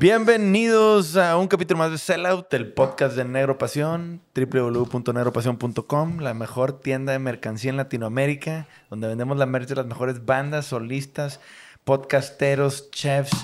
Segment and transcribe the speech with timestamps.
[0.00, 6.80] Bienvenidos a un capítulo más de Sellout, el podcast de Negro Pasión, www.negropasión.com, la mejor
[6.80, 11.38] tienda de mercancía en Latinoamérica, donde vendemos la merch de las mejores bandas, solistas,
[11.84, 13.36] podcasteros, chefs,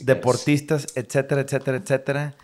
[0.00, 2.34] deportistas, etcétera, etcétera, etcétera.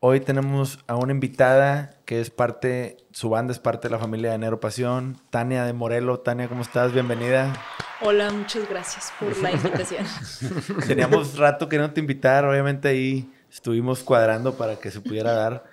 [0.00, 4.32] Hoy tenemos a una invitada que es parte, su banda es parte de la familia
[4.32, 6.18] de Negro Pasión, Tania de Morelo.
[6.20, 6.92] Tania, ¿cómo estás?
[6.92, 7.52] Bienvenida.
[8.00, 10.04] Hola, muchas gracias por la invitación.
[10.88, 15.64] Teníamos rato queriendo te invitar, obviamente ahí estuvimos cuadrando para que se pudiera dar.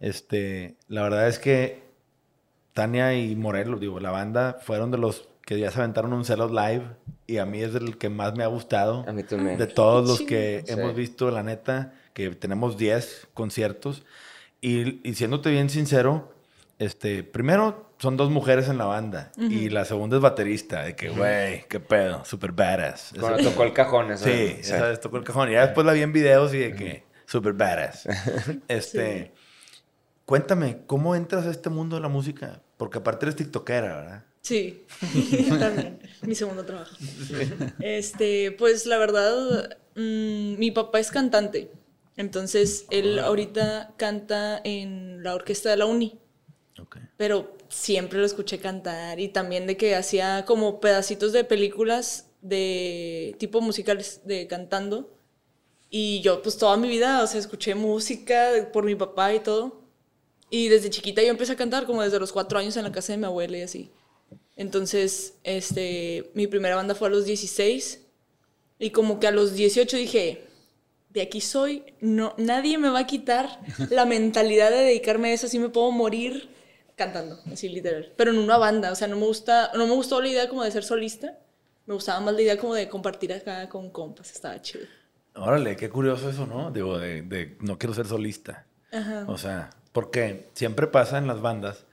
[0.00, 1.82] Este, la verdad es que
[2.72, 6.50] Tania y Morelos, digo, la banda fueron de los que ya se aventaron un Celos
[6.50, 6.84] Live
[7.26, 9.04] y a mí es el que más me ha gustado.
[9.08, 9.58] A mí también.
[9.58, 10.72] De todos los que Sí.
[10.72, 14.04] hemos visto, la neta, que tenemos 10 conciertos.
[14.60, 16.32] Y, y siéndote bien sincero,
[16.78, 21.08] este, primero son dos mujeres en la banda y la segunda es baterista, de que,
[21.10, 23.12] güey, qué pedo, super badass.
[23.20, 24.24] Cuando Eso- tocó el cajón, eso.
[24.24, 25.50] Sí, esa vez tocó el cajón.
[25.50, 28.08] Y ya después la vi en videos y de que super badass.
[28.68, 29.32] Este,
[30.24, 32.60] cuéntame, ¿cómo entras a este mundo de la música?
[32.76, 34.24] Porque aparte eres tiktokera, ¿verdad?
[34.44, 34.84] Sí,
[35.58, 35.98] también.
[36.20, 36.94] Mi segundo trabajo.
[37.80, 41.70] Este, pues la verdad, mm, mi papá es cantante.
[42.16, 46.18] Entonces, él ahorita canta en la orquesta de la uni.
[46.78, 46.98] Ok.
[47.16, 53.34] Pero siempre lo escuché cantar y también de que hacía como pedacitos de películas de
[53.38, 55.16] tipo musicales de cantando.
[55.88, 59.80] Y yo pues toda mi vida, o sea, escuché música por mi papá y todo.
[60.50, 63.14] Y desde chiquita yo empecé a cantar como desde los cuatro años en la casa
[63.14, 63.90] de mi abuela y así.
[64.56, 68.06] Entonces, este, mi primera banda fue a los 16
[68.78, 70.44] y como que a los 18 dije,
[71.10, 75.46] de aquí soy, no, nadie me va a quitar la mentalidad de dedicarme a eso,
[75.46, 76.50] así me puedo morir
[76.96, 78.12] cantando, así literal.
[78.16, 80.62] Pero en una banda, o sea, no me gusta, no me gustó la idea como
[80.62, 81.38] de ser solista,
[81.86, 84.86] me gustaba más la idea como de compartir acá con compas, estaba chido.
[85.34, 86.70] Órale, qué curioso eso, ¿no?
[86.70, 88.66] Digo, de, de no quiero ser solista.
[88.92, 89.24] Ajá.
[89.26, 91.86] O sea, porque siempre pasa en las bandas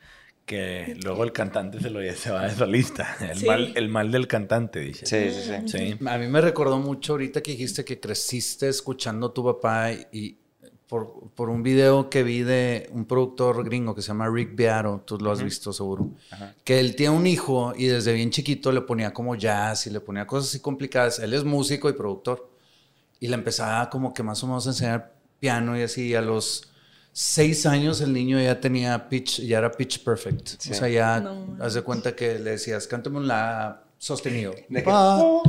[0.51, 3.15] que luego el cantante se, lo, se va de solista.
[3.21, 3.45] El, Sí.
[3.45, 5.05] mal, el mal del cantante, dice.
[5.05, 5.95] Sí, sí, sí.
[5.97, 6.05] Sí.
[6.07, 10.37] A mí me recordó mucho ahorita que dijiste que creciste escuchando a tu papá y
[10.87, 15.03] por, por un video que vi de un productor gringo que se llama Rick Beato,
[15.05, 16.09] tú lo has visto seguro,
[16.65, 20.01] que él tiene un hijo y desde bien chiquito le ponía como jazz y le
[20.01, 21.19] ponía cosas así complicadas.
[21.19, 22.51] Él es músico y productor
[23.21, 26.67] y le empezaba como que más o menos a enseñar piano y así a los
[27.13, 30.51] seis años el niño ya tenía pitch, ya era pitch perfect.
[30.69, 31.57] O sea, ya No.
[31.59, 34.53] haz de cuenta que le decías, cántame un la sostenido.
[34.69, 34.89] De que.
[34.91, 35.43] "Oh".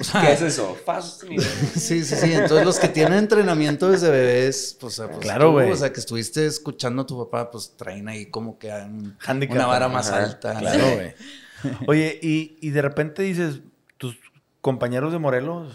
[0.00, 0.76] O sea, ¿Qué es eso?
[0.84, 1.44] Fa sostenido.
[1.74, 2.32] Sí, sí, sí.
[2.32, 5.70] Entonces los que tienen entrenamiento desde bebés, pues, o sea, pues, Claro, tú, güey.
[5.70, 9.16] O sea, que estuviste escuchando a tu papá, pues traen ahí como que un-
[9.50, 10.58] una vara más Ajá, alta.
[10.58, 11.14] Claro, güey.
[11.86, 13.60] Oye, y, y de repente dices,
[13.98, 14.16] tus
[14.60, 15.72] compañeros de Morelos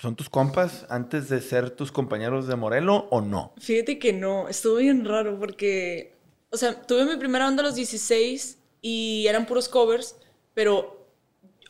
[0.00, 3.52] son tus compas antes de ser tus compañeros de Morelo o no?
[3.58, 6.16] Fíjate que no, estuvo bien raro porque,
[6.50, 10.16] o sea, tuve mi primera banda a los 16 y eran puros covers,
[10.54, 11.06] pero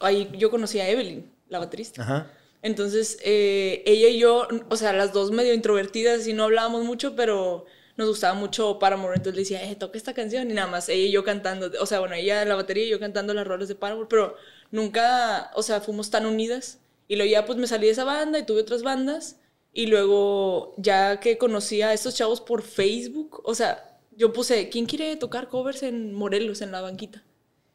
[0.00, 2.02] ahí yo conocí a Evelyn, la baterista.
[2.02, 2.30] Ajá.
[2.62, 7.16] Entonces, eh, ella y yo, o sea, las dos medio introvertidas y no hablábamos mucho,
[7.16, 7.64] pero
[7.96, 9.16] nos gustaba mucho Paramore.
[9.16, 11.70] Entonces le decía, eh, toca esta canción y nada más ella y yo cantando.
[11.80, 14.36] O sea, bueno, ella la batería y yo cantando las rolas de Paramore, pero
[14.70, 16.78] nunca, o sea, fuimos tan unidas.
[17.10, 19.40] Y luego ya pues me salí de esa banda y tuve otras bandas.
[19.72, 24.86] Y luego ya que conocí a estos chavos por Facebook, o sea, yo puse, ¿quién
[24.86, 27.24] quiere tocar covers en Morelos, en la banquita?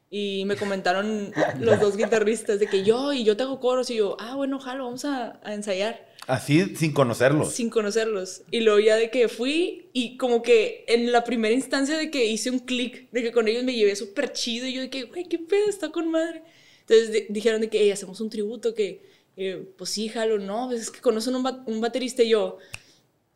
[0.08, 3.96] Y me comentaron los dos guitarristas de que yo y yo te hago coros y
[3.96, 7.52] yo, ah, bueno, jalo, vamos a, a ensayar Así sin conocerlos.
[7.52, 8.42] sin conocerlos.
[8.50, 12.24] Y luego ya de que fui y como que en la primera instancia de que
[12.24, 15.02] hice un clic, de que con ellos me llevé súper chido y yo de que,
[15.04, 16.42] güey, qué pedo, está con madre.
[16.80, 19.02] Entonces de- dijeron de que, "Ey, hacemos un tributo, que,
[19.36, 22.58] eh, pues sí, jalo, no, pues es que conocen un, ba- un baterista y yo,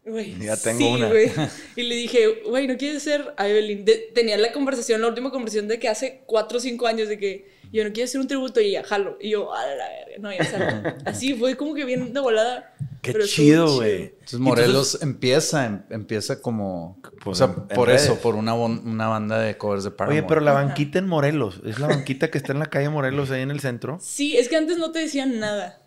[0.05, 1.09] güey, Ya tengo sí, una.
[1.09, 1.31] güey.
[1.77, 3.85] Y le dije, güey, ¿no quieres ser a Evelyn?
[3.85, 7.19] De- tenía la conversación, la última conversación de que hace cuatro o cinco años de
[7.19, 9.17] que yo no quiero hacer un tributo y ya, jalo.
[9.21, 10.89] Y yo, a la verga, no, ya salgo.
[11.05, 12.75] Así fue como que bien de volada.
[13.03, 14.03] Qué pero chido, güey.
[14.13, 18.03] Entonces Morelos empieza, em- empieza como, Pues, o sea, en- en por redes.
[18.05, 20.19] eso, por una, una banda de covers de Paramore.
[20.21, 23.31] Oye, pero la banquita en Morelos, es la banquita que está en la calle Morelos,
[23.31, 23.99] ahí en el centro.
[24.03, 25.80] Sí, es que antes no te decían nada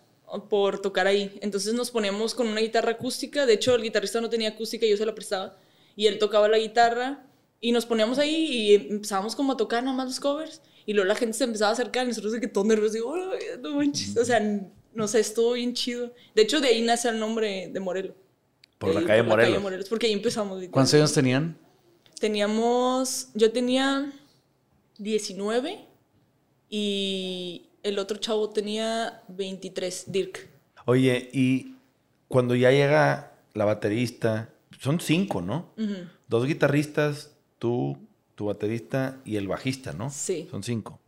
[0.48, 1.38] por tocar ahí.
[1.40, 3.46] Entonces nos poníamos con una guitarra acústica.
[3.46, 5.56] De hecho, el guitarrista no tenía acústica y yo se la prestaba.
[5.96, 7.26] Y él tocaba la guitarra
[7.60, 10.60] y nos poníamos ahí y empezábamos como a tocar nada más los covers.
[10.86, 12.94] Y luego la gente se empezaba a acercar y nosotros de que todo nerviosos.
[12.94, 14.16] Digo, "Ay, no manches.
[14.16, 14.40] O sea,
[14.92, 16.12] no sé, estuvo bien chido.
[16.34, 18.14] De hecho, de ahí nace el nombre de Morelo.
[18.78, 19.88] Por la eh, calle Morelos.
[19.88, 20.62] porque ahí empezamos.
[20.70, 21.56] ¿Cuántos años tenían?
[22.20, 24.12] Teníamos, yo tenía
[24.98, 25.86] 19
[26.68, 30.48] y el otro chavo tenía 23, Dirk.
[30.86, 31.76] Oye, y
[32.26, 34.48] cuando ya llega la baterista,
[34.80, 35.72] son cinco, ¿no?
[36.26, 37.96] Dos guitarristas, tú,
[38.34, 40.10] tu baterista y el bajista, ¿no?
[40.10, 40.48] Sí.
[40.50, 40.98] Son cinco.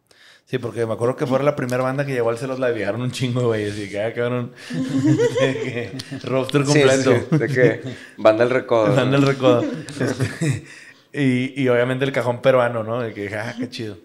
[0.44, 3.00] Sí, porque me acuerdo que fue la primera banda que llegó al Celos la llegaron
[3.00, 3.69] un chingo, güey.
[3.69, 4.52] Así que acabaron.
[6.23, 7.17] roster completo.
[7.17, 7.81] Sí, sí, de que
[8.17, 8.94] banda el recodo.
[8.94, 9.64] Banda el recodo.
[9.99, 10.64] Este,
[11.12, 13.00] y, y, obviamente el cajón peruano, ¿no?
[13.00, 13.99] De que, ah, qué chido.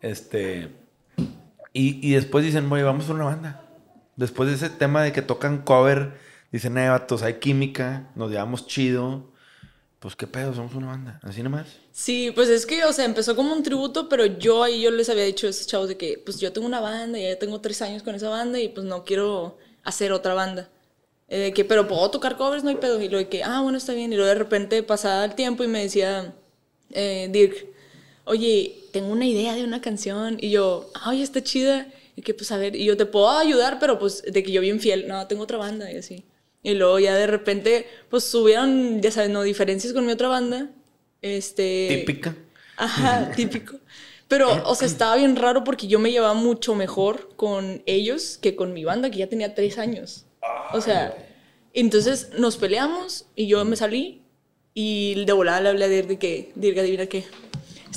[0.00, 0.81] Este.
[1.72, 3.62] Y, y después dicen, güey, vamos a una banda.
[4.16, 6.14] Después de ese tema de que tocan cover,
[6.50, 9.32] dicen, eh, vatos, hay química, nos llevamos chido.
[9.98, 11.20] Pues qué pedo, somos una banda.
[11.22, 11.66] Así nomás.
[11.92, 15.08] Sí, pues es que, o sea, empezó como un tributo, pero yo ahí yo les
[15.08, 17.80] había dicho a esos chavos de que, pues yo tengo una banda, ya tengo tres
[17.82, 20.68] años con esa banda y pues no quiero hacer otra banda.
[21.28, 23.00] Eh, de que, pero puedo tocar covers, no hay pedo.
[23.00, 24.12] Y lo de que, ah, bueno, está bien.
[24.12, 26.34] Y luego de repente pasaba el tiempo y me decía,
[26.90, 27.71] eh, Dirk,
[28.24, 30.36] oye, tengo una idea de una canción.
[30.40, 31.86] Y yo, ay, está chida.
[32.16, 34.60] Y que, pues a ver, y yo te puedo ayudar, pero pues de que yo
[34.60, 36.24] bien fiel, no, tengo otra banda y así.
[36.62, 40.70] Y luego ya de repente, pues subieron, ya sabes, no, diferencias con mi otra banda.
[41.22, 41.88] Este...
[41.88, 42.36] Típica.
[42.76, 43.78] Ajá, típico.
[44.28, 48.56] Pero, o sea, estaba bien raro porque yo me llevaba mucho mejor con ellos que
[48.56, 50.24] con mi banda, que ya tenía tres años.
[50.72, 51.14] O sea,
[51.74, 54.22] entonces nos peleamos y yo me salí
[54.74, 57.24] y de volada le hablé a Dirk de que, Dirk, adivina qué,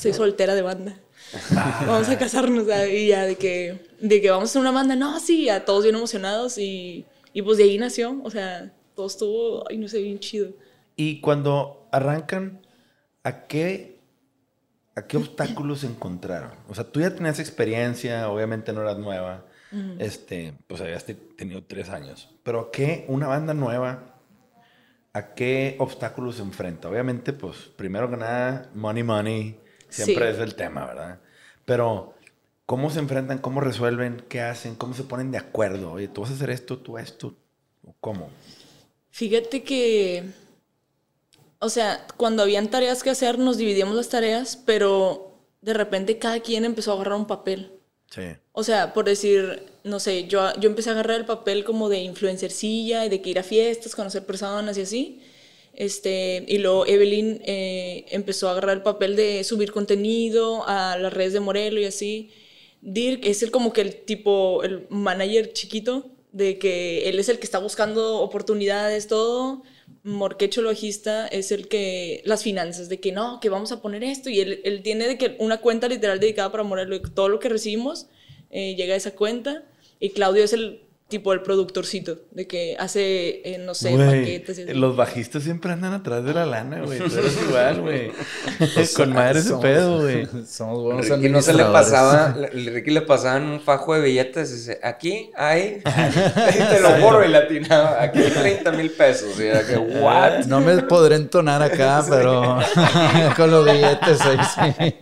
[0.09, 0.99] estoy soltera de banda.
[1.87, 4.95] Vamos a casarnos y ya de que, de que vamos a hacer una banda.
[4.95, 8.21] No, sí, a todos bien emocionados y, y pues de ahí nació.
[8.23, 10.51] O sea, todo estuvo, ay, no sé, bien chido.
[10.95, 12.61] Y cuando arrancan,
[13.23, 13.99] ¿a qué,
[14.95, 16.51] ¿a qué obstáculos encontraron?
[16.69, 19.45] O sea, tú ya tenías experiencia, obviamente no eras nueva,
[19.99, 21.05] este, pues habías
[21.35, 24.15] tenido tres años, pero ¿a qué una banda nueva,
[25.11, 26.87] a qué obstáculos se enfrenta?
[26.87, 29.59] Obviamente, pues primero que nada, money, money,
[29.89, 31.19] siempre es el tema, ¿verdad?
[31.65, 32.13] Pero,
[32.65, 33.39] ¿cómo se enfrentan?
[33.39, 34.23] ¿Cómo resuelven?
[34.29, 34.75] ¿Qué hacen?
[34.75, 35.93] ¿Cómo se ponen de acuerdo?
[35.93, 37.35] Oye, tú vas a hacer esto, tú esto.
[37.99, 38.29] ¿Cómo?
[39.11, 40.25] Fíjate que
[41.65, 46.39] o sea, cuando habían tareas que hacer, nos dividíamos las tareas, pero de repente cada
[46.39, 47.71] quien empezó a agarrar un papel.
[48.11, 48.21] Sí.
[48.51, 51.99] O sea, por decir, no sé, yo, yo empecé a agarrar el papel como de
[51.99, 55.21] influencercilla y de que ir a fiestas, conocer personas y así.
[55.75, 61.13] Este, y luego Evelyn eh, empezó a agarrar el papel de subir contenido a las
[61.13, 62.31] redes de Morelo y así.
[62.81, 67.39] Dirk es el como que el tipo, el manager chiquito, de que él es el
[67.39, 69.63] que está buscando oportunidades, todo.
[70.03, 74.29] Morquecho Logista es el que, las finanzas, de que no, que vamos a poner esto,
[74.29, 77.49] y él, él tiene de que una cuenta literal dedicada para Morelo, todo lo que
[77.49, 78.07] recibimos
[78.51, 79.63] eh, llega a esa cuenta,
[79.99, 84.57] y Claudio es el tipo el productorcito, de que hace, eh, no sé, paquetes.
[84.57, 86.97] Y los bajistas siempre andan atrás de la lana, güey.
[86.97, 88.11] Tú eres igual, güey.
[88.95, 90.27] Con madre ese pedo, güey.
[90.47, 94.53] Somos buenos Ricky no se le pasaba, Ricky le pasaban un fajo de billetes y
[94.55, 95.81] dice, aquí hay,
[96.71, 99.39] te lo borro y latinaba, aquí hay 30 mil pesos.
[99.39, 100.45] Y era que, what?
[100.45, 102.59] No me podré entonar acá, pero
[103.35, 104.95] con los billetes ahí sí.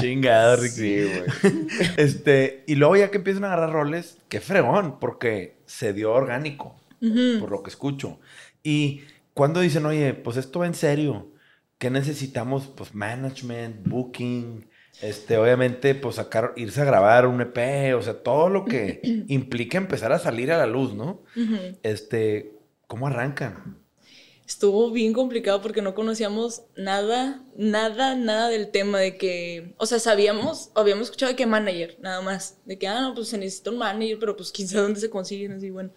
[0.00, 0.74] Chingado, Ricky.
[0.74, 1.66] Sí, güey.
[1.96, 6.74] Este, y luego ya que empiezan a agarrar roles, qué fregón, porque se dio orgánico,
[6.98, 8.18] por lo que escucho.
[8.64, 9.02] Y
[9.32, 11.30] cuando dicen, oye, pues esto va en serio,
[11.78, 12.66] ¿qué necesitamos?
[12.66, 14.68] Pues management, booking,
[15.00, 19.78] este, obviamente, pues sacar, irse a grabar un EP, o sea, todo lo que implica
[19.78, 21.22] empezar a salir a la luz, ¿no?
[21.84, 22.56] Este,
[22.88, 23.83] ¿cómo arrancan?
[24.46, 29.98] Estuvo bien complicado porque no conocíamos nada, nada, nada del tema de que, o sea,
[29.98, 33.70] sabíamos, habíamos escuchado de que manager, nada más, de que, ah, no, pues se necesita
[33.70, 35.90] un manager, pero pues quién sabe dónde se consiguen, así, bueno.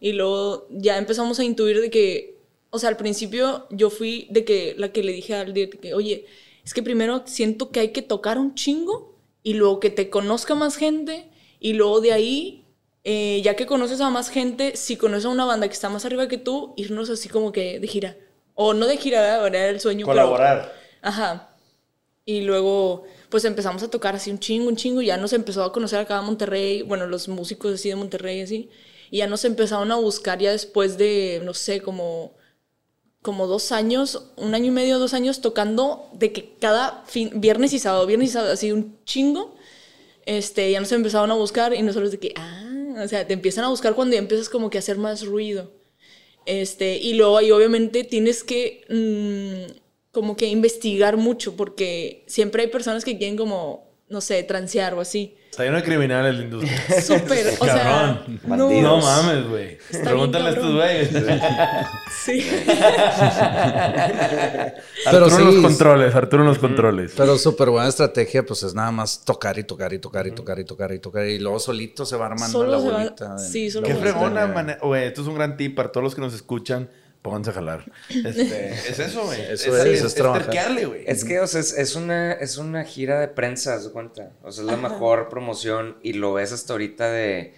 [0.00, 2.38] Y luego ya empezamos a intuir de que,
[2.70, 5.94] o sea, al principio yo fui de que la que le dije al director que,
[5.94, 6.26] oye,
[6.64, 10.54] es que primero siento que hay que tocar un chingo y luego que te conozca
[10.54, 11.28] más gente
[11.60, 12.61] y luego de ahí
[13.04, 16.04] eh, ya que conoces a más gente, si conoces a una banda que está más
[16.04, 18.16] arriba que tú, irnos así como que de gira.
[18.54, 20.06] O no de gira, ahora era el sueño.
[20.06, 20.72] Colaborar.
[21.00, 21.48] ajá.
[22.24, 25.02] Y luego, pues empezamos a tocar así un chingo, un chingo.
[25.02, 28.42] Y ya nos empezó a conocer acá en Monterrey, bueno, los músicos así de Monterrey,
[28.42, 28.70] así.
[29.10, 32.34] Y ya nos empezaron a buscar ya después de, no sé, como,
[33.20, 37.72] como dos años, un año y medio, dos años tocando de que cada fin, viernes
[37.72, 39.56] y sábado, viernes y sábado, así un chingo.
[40.24, 43.64] Este, ya nos empezaron a buscar y nosotros de que, ah, o sea, te empiezan
[43.64, 45.72] a buscar cuando ya empiezas como que a hacer más ruido.
[46.46, 49.78] Este, y luego ahí obviamente tienes que mm,
[50.10, 55.00] como que investigar mucho porque siempre hay personas que quieren como, no sé, transear o
[55.00, 55.36] así.
[55.52, 56.80] Está lleno de criminales la industria.
[57.02, 58.40] Súper, o sea, Cabrón.
[58.46, 59.76] no, No mames, güey.
[60.02, 61.10] Pregúntale a estos güeyes.
[62.24, 62.40] sí.
[65.06, 67.12] Arturo Pero en los controles, Arturo los controles.
[67.14, 70.58] Pero súper buena estrategia, pues es nada más tocar y tocar y tocar y tocar
[70.58, 71.26] y tocar y tocar.
[71.26, 73.36] Y luego solito se va armando Solo la va- bolita.
[73.38, 74.78] sí, solo Qué fregona manera.
[74.82, 76.88] Güey, esto es un gran tip para todos los que nos escuchan.
[77.22, 77.84] Pónganse a jalar.
[78.08, 79.40] Este, es eso, güey.
[79.40, 80.42] Eso es, eso es trabajar.
[80.44, 81.04] terquearle, güey.
[81.06, 84.32] Es que, o sea, es, es una, es una gira de prensa, de cuenta.
[84.42, 87.54] O sea, es la mejor promoción y lo ves hasta ahorita de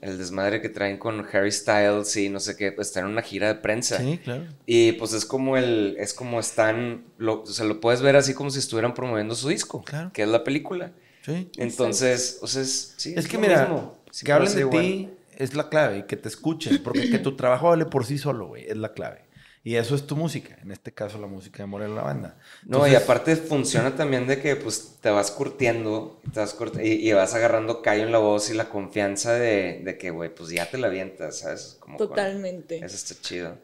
[0.00, 3.22] el desmadre que traen con Harry Styles y no sé qué, pues están en una
[3.22, 3.98] gira de prensa.
[3.98, 4.44] Sí, claro.
[4.64, 8.32] Y pues es como el, es como están, lo, o sea, lo puedes ver así
[8.34, 10.12] como si estuvieran promoviendo su disco, Claro.
[10.14, 10.92] que es la película.
[11.22, 11.50] Sí.
[11.56, 13.98] Entonces, o sea, es, sí, Es que lo mira, mismo.
[14.12, 17.36] Sí, que hablen de ti es la clave y que te escuchen, porque que tu
[17.36, 19.26] trabajo vale por sí solo, güey, es la clave.
[19.64, 22.38] Y eso es tu música, en este caso la música de Morel la banda.
[22.64, 27.06] No, y aparte funciona también de que pues te vas curtiendo te vas curt- y,
[27.08, 30.50] y vas agarrando callo en la voz y la confianza de, de que, güey, pues
[30.50, 31.76] ya te la avientas, ¿sabes?
[31.80, 32.76] Como con- Totalmente.
[32.76, 33.56] eso está chido.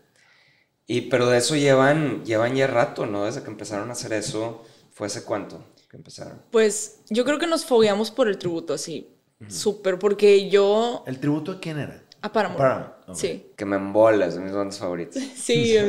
[0.87, 3.25] Y pero de eso llevan, llevan ya rato, ¿no?
[3.25, 4.63] Desde que empezaron a hacer eso,
[4.93, 6.43] ¿fue hace cuánto que empezaron?
[6.51, 9.09] Pues yo creo que nos fogueamos por el tributo, así.
[9.49, 11.05] Súper, porque yo.
[11.07, 12.03] ¿El tributo a quién era?
[12.21, 12.59] A Paramore.
[12.59, 13.17] Paramore, ok.
[13.17, 13.47] Sí.
[13.57, 15.23] Que me embolas, de mis bandas favoritas.
[15.37, 15.77] Sí.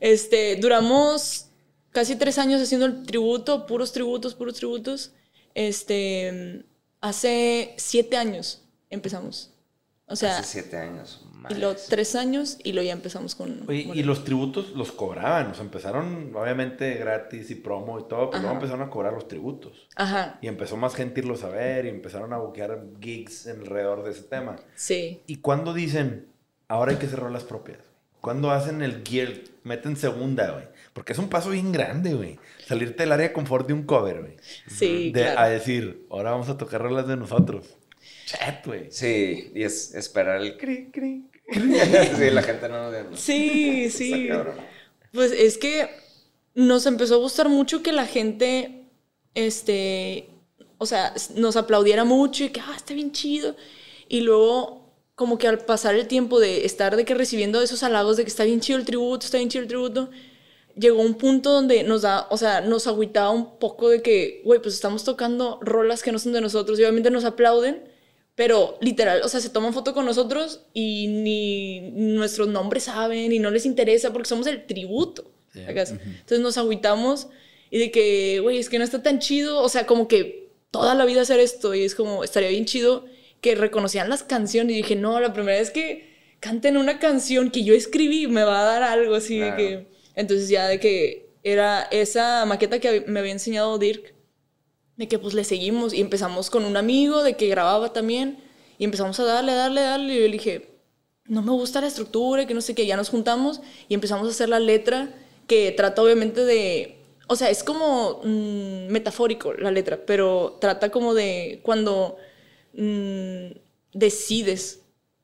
[0.00, 1.48] Este, duramos
[1.90, 5.12] casi tres años haciendo el tributo, puros tributos, puros tributos.
[5.54, 6.64] Este,
[7.00, 9.52] hace siete años empezamos.
[10.08, 11.24] O sea, Hace siete años.
[11.50, 13.64] y luego tres años y luego ya empezamos con...
[13.68, 18.30] Oye, y los tributos los cobraban, o sea, empezaron obviamente gratis y promo y todo,
[18.30, 19.86] pero luego empezaron a cobrar los tributos.
[19.96, 24.02] Ajá, Y empezó más gente a irlos a ver y empezaron a buquear gigs alrededor
[24.04, 24.56] de ese tema.
[24.74, 25.20] sí.
[25.26, 26.26] ¿Y cuándo dicen,
[26.68, 27.78] ahora hay que cerrar las propias?
[28.20, 29.28] ¿Cuándo hacen el gear?
[29.62, 30.64] Meten segunda, güey.
[30.92, 32.38] Porque es un paso bien grande, güey.
[32.66, 34.36] Salirte del área de confort de un cover, güey.
[34.66, 35.40] Sí, De- claro.
[35.40, 37.76] A decir, ahora vamos a tocar rolas de nosotros.
[38.26, 38.90] Chat, güey.
[38.90, 41.74] Sí, y es esperar el cri, cri, cri.
[42.16, 42.90] sí, la gente no...
[42.90, 44.28] no- Sí, sí.
[45.12, 45.88] Pues es que
[46.54, 48.84] nos empezó a gustar mucho que la gente,
[49.34, 50.28] este,
[50.78, 53.56] o sea, nos aplaudiera mucho y que, ah, está bien chido.
[54.08, 58.16] Y luego, como que al pasar el tiempo de estar de que recibiendo esos halagos
[58.16, 60.10] de que está bien chido el tributo, está bien chido el tributo,
[60.78, 64.60] llegó un punto donde nos da, o sea, nos agüitaba un poco de que, güey,
[64.62, 67.82] pues estamos tocando rolas que no son de nosotros y obviamente nos aplauden,
[68.34, 73.38] pero literal, o sea, se toman foto con nosotros y ni nuestros nombres saben y
[73.40, 75.32] no les interesa porque somos el tributo.
[75.52, 75.60] Sí.
[75.66, 77.28] Entonces nos agüitamos
[77.70, 80.94] y de que, güey, es que no está tan chido, o sea, como que toda
[80.94, 83.06] la vida hacer esto y es como, estaría bien chido
[83.40, 87.64] que reconocían las canciones y dije, no, la primera vez que canten una canción que
[87.64, 89.56] yo escribí me va a dar algo así Claro.
[89.56, 89.97] de que...
[90.18, 94.14] Entonces ya de que era esa maqueta que me había enseñado Dirk,
[94.96, 98.42] de que pues le seguimos y empezamos con un amigo de que grababa también
[98.78, 100.14] y empezamos a darle, darle, darle.
[100.16, 100.70] Y yo dije,
[101.24, 104.32] no me gusta la estructura, que no sé qué, ya nos juntamos y empezamos a
[104.32, 105.08] hacer la letra
[105.46, 106.96] que trata obviamente de,
[107.28, 112.16] o sea, es como mm, metafórico la letra, pero trata como de cuando
[112.72, 113.52] mm,
[113.92, 114.80] decides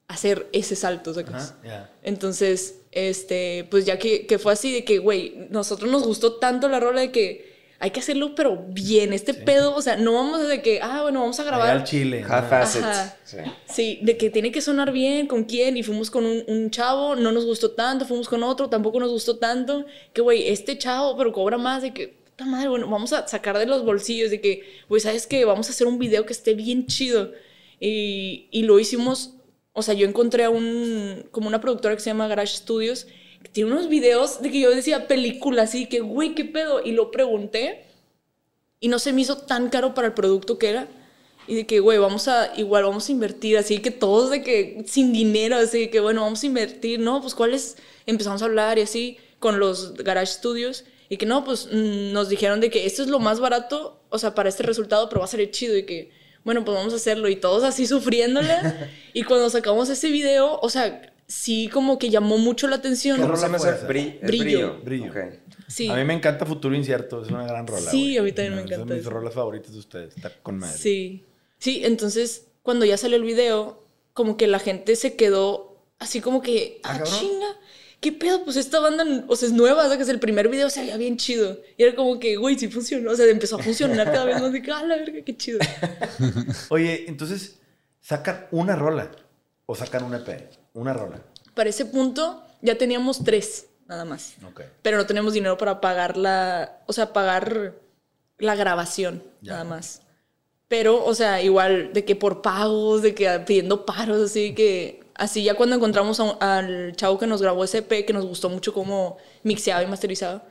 [0.08, 1.52] hacer ese salto, ¿sacas?
[1.52, 1.92] Ajá, ya.
[2.02, 6.68] Entonces, este, pues ya que, que fue así de que, güey, nosotros nos gustó tanto
[6.68, 10.40] la rola de que hay que hacerlo, pero bien, este pedo, o sea, no vamos
[10.40, 11.84] a de que, ah, bueno, vamos a Allá al grabar.
[11.84, 12.24] chile.
[12.26, 12.52] Half.
[12.52, 13.16] Ajá.
[13.24, 13.36] Sí.
[13.68, 17.16] Sí, de que tiene que sonar bien, con quién, y fuimos con un, un chavo,
[17.16, 21.16] no nos gustó tanto, fuimos con otro, tampoco nos gustó tanto, que, güey, este chavo,
[21.16, 24.40] pero cobra más, de que, puta madre, bueno, vamos a sacar de los bolsillos, de
[24.40, 25.44] que, güey, ¿sabes qué?
[25.44, 27.32] Vamos a hacer un video que esté bien chido.
[27.80, 29.34] Y, y lo hicimos,
[29.74, 33.06] o sea, yo encontré a un, como una productora que se llama Garage Studios,
[33.42, 36.80] que tiene unos videos de que yo decía películas, así que, güey, ¿qué pedo?
[36.82, 37.84] Y lo pregunté,
[38.80, 40.88] y no se me hizo tan caro para el producto que era.
[41.46, 44.82] Y de que, güey, vamos a, igual vamos a invertir, así que todos de que
[44.86, 47.20] sin dinero, así que, bueno, vamos a invertir, ¿no?
[47.20, 47.76] Pues cuáles,
[48.06, 52.28] empezamos a hablar y así con los Garage Studios y que no, pues mm, nos
[52.28, 55.26] dijeron de que esto es lo más barato, o sea, para este resultado, pero va
[55.26, 56.10] a salir chido y que,
[56.44, 58.54] bueno, pues vamos a hacerlo y todos así sufriéndole.
[59.14, 63.16] y cuando sacamos ese video, o sea, sí como que llamó mucho la atención.
[63.16, 63.68] ¿Qué ¿Cómo se rola ese?
[63.70, 63.88] esa?
[63.88, 64.78] Bri- es Brillo.
[64.84, 65.10] Brillo.
[65.10, 65.16] Ok.
[65.66, 65.88] Sí.
[65.88, 67.90] A mí me encanta Futuro Incierto, es una gran rola.
[67.90, 68.18] Sí, güey.
[68.18, 70.76] a mí también me Es encanta de mis rolas favoritas de ustedes, está con madre.
[70.76, 71.24] Sí.
[71.58, 73.82] Sí, entonces cuando ya salió el video,
[74.12, 77.46] como que la gente se quedó así como que, Ah, ah, chinga,
[78.04, 78.44] ¿qué pedo?
[78.44, 80.82] Pues esta banda, o sea, es nueva, o sea, que es el primer video se
[80.82, 81.58] veía bien chido.
[81.78, 84.52] Y era como que, güey, sí funcionó, o sea, empezó a funcionar cada vez más,
[84.52, 85.58] que, ah, la verga, qué chido.
[86.68, 87.60] Oye, entonces,
[88.02, 89.10] ¿sacan una rola
[89.64, 90.50] o sacan un EP?
[90.74, 91.22] Una rola.
[91.54, 94.34] Para ese punto ya teníamos tres, nada más.
[94.46, 94.60] Ok.
[94.82, 97.72] Pero no tenemos dinero para pagar la, o sea, pagar
[98.36, 99.52] la grabación, Ya.
[99.52, 100.02] nada más.
[100.68, 105.42] Pero, o sea, igual de que por pagos, de que pidiendo paros, así que así
[105.44, 108.48] ya cuando encontramos a un- al chavo que nos grabó ese EP, que nos gustó
[108.48, 110.44] mucho cómo mixeaba y masterizaba,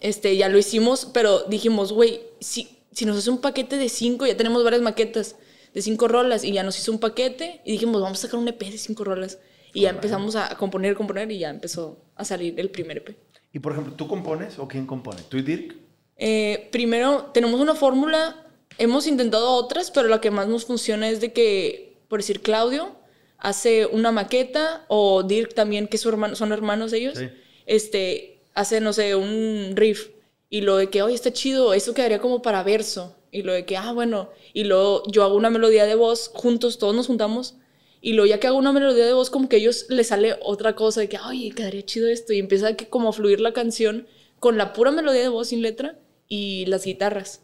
[0.00, 4.26] este, ya lo hicimos, pero dijimos, güey, si, si nos hace un paquete de cinco,
[4.26, 5.36] ya tenemos varias maquetas
[5.74, 8.48] de cinco rolas, y ya nos hizo un paquete, y dijimos, vamos a sacar un
[8.48, 9.38] EP de cinco rolas.
[9.72, 13.16] Y ya empezamos a componer, componer, y ya empezó a salir el primer EP.
[13.52, 15.20] Y por ejemplo, ¿tú compones o quién compone?
[15.28, 15.76] ¿Tú y Dirk?
[16.16, 18.46] Eh, primero, tenemos una fórmula,
[18.78, 22.96] hemos intentado otras, pero la que más nos funciona es de que, por decir, Claudio
[23.40, 27.28] hace una maqueta, o Dirk también, que su hermano, son hermanos ellos, Sí.
[27.66, 30.08] este, hace, no sé, un riff,
[30.48, 33.64] y lo de que, oye, está chido, eso quedaría como para verso, y lo de
[33.64, 37.54] que, ah, bueno, y luego yo hago una melodía de voz, juntos, todos nos juntamos,
[38.02, 40.36] y luego ya que hago una melodía de voz, como que a ellos les sale
[40.42, 42.32] otra cosa de que, oye, quedaría chido esto.
[42.32, 44.06] Y empieza a que como a fluir la canción
[44.38, 47.42] con la pura melodía de voz sin letra y las guitarras.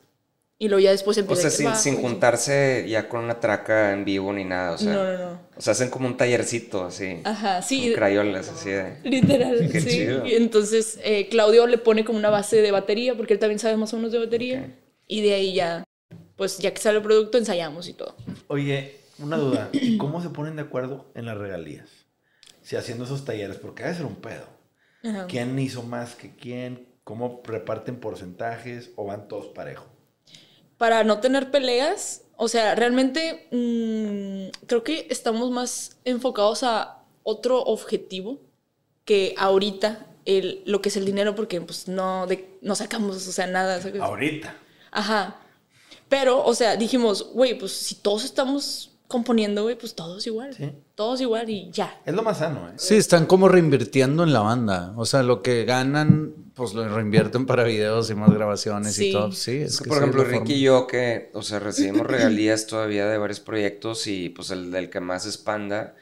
[0.58, 3.92] Y luego ya después O empieza sea, que sin, sin juntarse ya con una traca
[3.92, 4.92] en vivo ni nada, o sea.
[4.94, 5.40] No, no, no.
[5.54, 7.20] O sea, hacen como un tallercito así.
[7.24, 7.84] Ajá, sí.
[7.88, 8.96] Con crayolas así de.
[9.04, 9.88] Literal, Qué sí.
[9.88, 10.26] chido.
[10.26, 13.76] Y entonces eh, Claudio le pone como una base de batería, porque él también sabe
[13.76, 14.60] más o menos de batería.
[14.60, 14.74] Ok.
[15.08, 15.84] Y de ahí ya,
[16.36, 18.16] pues ya que sale el producto, ensayamos y todo.
[18.48, 19.68] Oye, una duda.
[19.72, 21.90] ¿Y cómo se ponen de acuerdo en las regalías?
[22.62, 24.46] Si haciendo esos talleres, porque debe ser un pedo.
[25.04, 25.26] Ajá.
[25.26, 26.88] ¿Quién hizo más que quién?
[27.04, 29.86] ¿Cómo reparten porcentajes o van todos parejo?
[30.78, 37.62] Para no tener peleas, o sea, realmente mm, creo que estamos más enfocados a otro
[37.62, 38.38] objetivo
[39.04, 43.32] que ahorita el, lo que es el dinero, porque pues no, de- no sacamos, o
[43.32, 43.80] sea, nada.
[43.80, 44.00] ¿sabes?
[44.00, 44.54] Ahorita.
[44.90, 45.36] Ajá.
[46.08, 50.54] Pero, o sea, dijimos, güey, pues si todos estamos componiendo, güey, pues todos igual.
[50.54, 50.72] Sí.
[50.94, 52.00] Todos igual y ya.
[52.04, 52.72] Es lo más sano, ¿eh?
[52.76, 54.92] Sí, están como reinvirtiendo en la banda.
[54.96, 59.10] O sea, lo que ganan, pues lo reinvierten para videos y más grabaciones Sí.
[59.10, 59.30] y todo.
[59.30, 62.06] Sí, es, Es que, que por sí ejemplo, Ricky y yo, que, o sea, recibimos
[62.06, 65.94] regalías todavía de varios proyectos y pues el del que más expanda,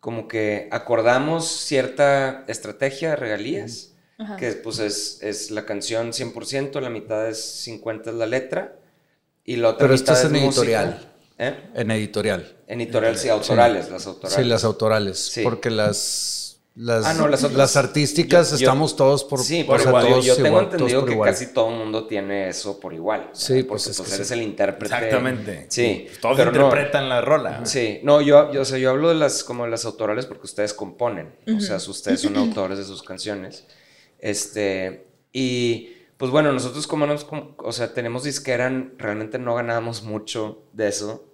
[0.00, 4.36] como que acordamos cierta estrategia de regalías, Ajá.
[4.36, 8.76] que pues es, es la canción 100%, la mitad es 50 es la letra
[9.44, 10.48] y la otra Pero esto mitad es en música.
[10.82, 11.12] editorial.
[11.38, 11.54] ¿Eh?
[11.74, 12.56] En editorial.
[12.68, 14.36] En editorial, sí, autorales, las autorales.
[14.36, 15.18] Sí, las autorales.
[15.18, 15.42] Sí.
[15.42, 16.45] Porque las,
[16.76, 19.80] las, Ah, no, las otras- las artísticas yo- yo- estamos todos por, Sí, o por
[19.80, 20.04] sea, igual.
[20.04, 21.30] Yo, todos yo tengo igual, todos entendido por que igual.
[21.30, 23.30] casi todo el mundo tiene eso por igual.
[23.32, 23.68] Sí, ¿verdad?
[23.68, 24.34] pues Porque es pues que eres sí.
[24.34, 24.94] el intérprete.
[24.94, 25.66] Exactamente.
[25.70, 26.06] Sí.
[26.20, 27.64] Todos pero no- interpretan la rola.
[27.64, 30.44] Sí, no, yo, yo, o sea, yo hablo de las, como de las autorales porque
[30.44, 33.64] ustedes componen, o sea, ustedes son autores de sus canciones.
[34.18, 40.02] Este, y pues bueno, nosotros como, nos, como- o sea, tenemos disquera, realmente no ganábamos
[40.02, 41.24] mucho de eso,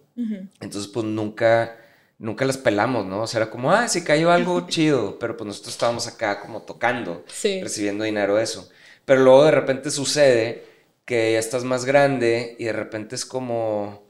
[0.60, 1.76] entonces pues nunca,
[2.22, 3.22] nunca las pelamos, ¿no?
[3.22, 6.62] O sea, era como, ah, si cayó algo chido, pero pues nosotros estábamos acá como
[6.62, 7.60] tocando, Sí.
[7.62, 8.70] recibiendo dinero de eso.
[9.04, 10.64] Pero luego de repente sucede
[11.04, 14.02] que ya estás más grande y de repente es como,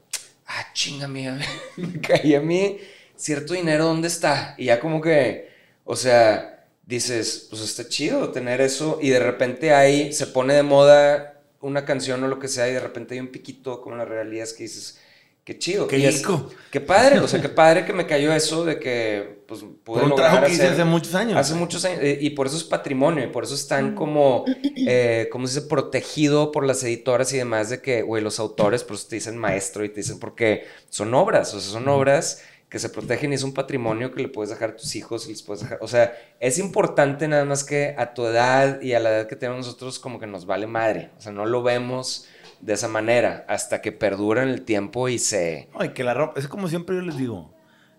[0.47, 1.37] ah, chinga mía,
[1.77, 2.79] me caí a mí
[3.15, 4.55] cierto dinero, ¿dónde está?
[4.57, 5.49] Y ya como que,
[5.85, 10.63] o sea, dices, pues está chido tener eso y de repente ahí se pone de
[10.63, 14.07] moda una canción o lo que sea y de repente hay un piquito como las
[14.07, 14.99] realidades que dices,
[15.43, 15.87] qué chido.
[15.87, 16.49] Qué rico.
[16.71, 20.03] Qué padre, o sea, qué padre que me cayó eso de que, pues, pude Por
[20.03, 21.37] un lograr trabajo que hice hacer- hace muchos años.
[21.37, 21.99] Hace muchos años.
[22.01, 23.23] eh, Y por eso es patrimonio.
[23.23, 24.45] Y por eso están como,
[24.87, 25.67] eh, ¿cómo se dice?
[25.67, 29.83] Protegido por las editoras y demás de que, güey, los autores, pues te dicen maestro
[29.83, 31.53] y te dicen porque son obras.
[31.53, 34.71] O sea, son obras que se protegen y es un patrimonio que le puedes dejar
[34.71, 35.77] a tus hijos y les puedes dejar.
[35.81, 39.35] O sea, es importante nada más que a tu edad y a la edad que
[39.35, 41.11] tenemos nosotros, como que nos vale madre.
[41.19, 42.25] O sea, no lo vemos
[42.63, 45.69] de esa manera hasta que perdura en el tiempo y se.
[45.77, 47.53] Ay, que la ropa, es como siempre yo les digo,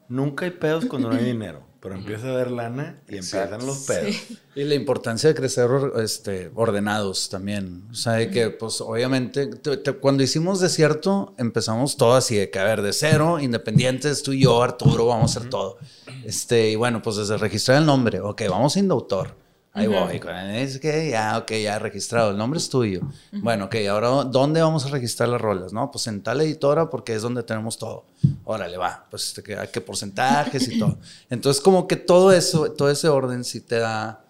[0.09, 3.57] nunca hay pedos cuando no hay dinero, pero empieza a haber lana y Exacto.
[3.57, 4.17] empiezan los pedos.
[4.55, 5.69] Y la importancia de crecer
[6.03, 7.87] este, ordenados también.
[7.91, 12.49] O sea, de que, pues, obviamente, te- te- cuando hicimos Desierto, empezamos todo así, de
[12.51, 15.77] que, a ver, de cero, independientes, tú y yo, Arturo, vamos a hacer todo.
[16.25, 19.37] Este, y bueno, pues desde registrar el nombre, ok, vamos a Indautor.
[19.77, 19.99] Ahí Ujú.
[19.99, 23.01] voy, con- es que ya, ok, ya registrado, el nombre es tuyo.
[23.33, 25.73] Bueno, ok, ahora, ¿dónde vamos a registrar las rolas?
[25.73, 28.05] No, pues en tal editora porque es donde tenemos todo.
[28.45, 30.97] Órale, va, pues este, que, qué porcentajes y todo.
[31.29, 34.25] Entonces, como que todo eso, todo ese orden sí te da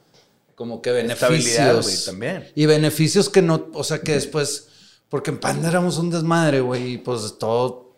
[0.54, 1.85] como que beneficios.
[1.85, 2.48] güey, también.
[2.54, 4.68] Y beneficios que no, o sea, que después,
[5.11, 7.92] porque en Panda éramos un desmadre, güey, y pues todo,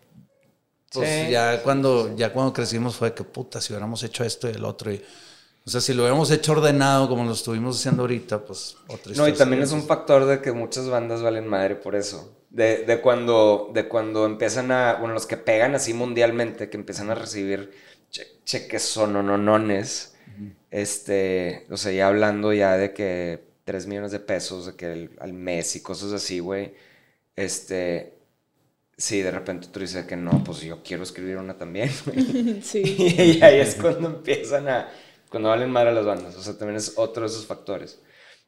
[0.91, 1.31] pues Sí.
[1.31, 4.91] ya cuando, ya cuando crecimos fue que puta, si hubiéramos hecho esto y el otro,
[4.91, 5.01] y,
[5.67, 9.27] o sea, si lo hubiéramos hecho ordenado como lo estuvimos haciendo ahorita, pues otra No,
[9.27, 9.37] y historia.
[9.37, 12.33] también es un factor de que muchas bandas valen madre por eso.
[12.49, 17.09] De, de cuando, de cuando empiezan a, bueno, los que pegan así mundialmente, que empiezan
[17.11, 17.71] a recibir
[18.09, 20.15] che- cheques sonononones,
[20.71, 25.11] este, o sea, ya hablando ya de que 3 millones de pesos de que el-
[25.19, 26.73] al mes y cosas así, güey,
[27.35, 28.13] este,
[28.99, 31.91] Sí, de repente tú dices que no, pues yo quiero escribir una también.
[32.05, 32.61] güey.
[32.63, 32.81] Sí.
[33.39, 34.89] y ahí es cuando empiezan a.
[35.29, 36.35] Cuando valen madre las bandas.
[36.35, 37.99] O sea, también es otro de esos factores.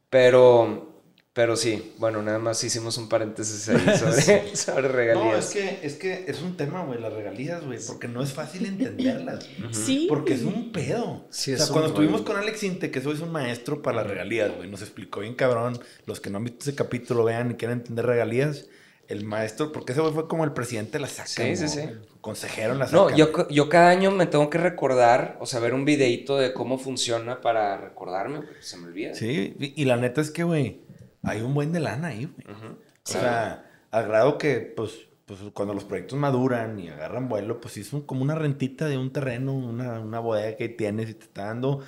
[0.09, 0.95] Pero.
[1.31, 5.25] Pero sí, bueno, nada más hicimos un paréntesis ahí sobre, sobre regalías.
[5.25, 8.33] No, es que, es que es un tema, güey, las regalías, güey, porque no es
[8.33, 9.47] fácil entenderlas.
[9.71, 10.07] Sí.
[10.09, 11.27] Porque es un pedo.
[11.29, 14.07] Sí, o sea, es cuando estuvimos con Alex Inte, que soy un maestro para las
[14.07, 15.79] regalías, güey, nos explicó bien cabrón.
[16.07, 18.65] Los que no han visto ese capítulo, vean y quieren entender regalías.
[19.09, 21.27] El maestro, porque ese güey fue como el presidente de la saca.
[21.27, 21.81] Sí, sí, sí.
[22.21, 22.97] Consejero en la saca.
[22.97, 26.53] No, yo, yo cada año me tengo que recordar, o sea, ver un videito de
[26.53, 29.15] cómo funciona para recordarme, porque se me olvida.
[29.15, 30.81] Sí, y, y la neta es que, güey,
[31.23, 32.47] hay un buen de lana ahí, güey.
[32.65, 37.73] O sea, al grado que, pues, pues, cuando los proyectos maduran y agarran vuelo, pues
[37.73, 41.13] sí es un- como una rentita de un terreno, una, una bodega que tienes y
[41.15, 41.81] te está dando.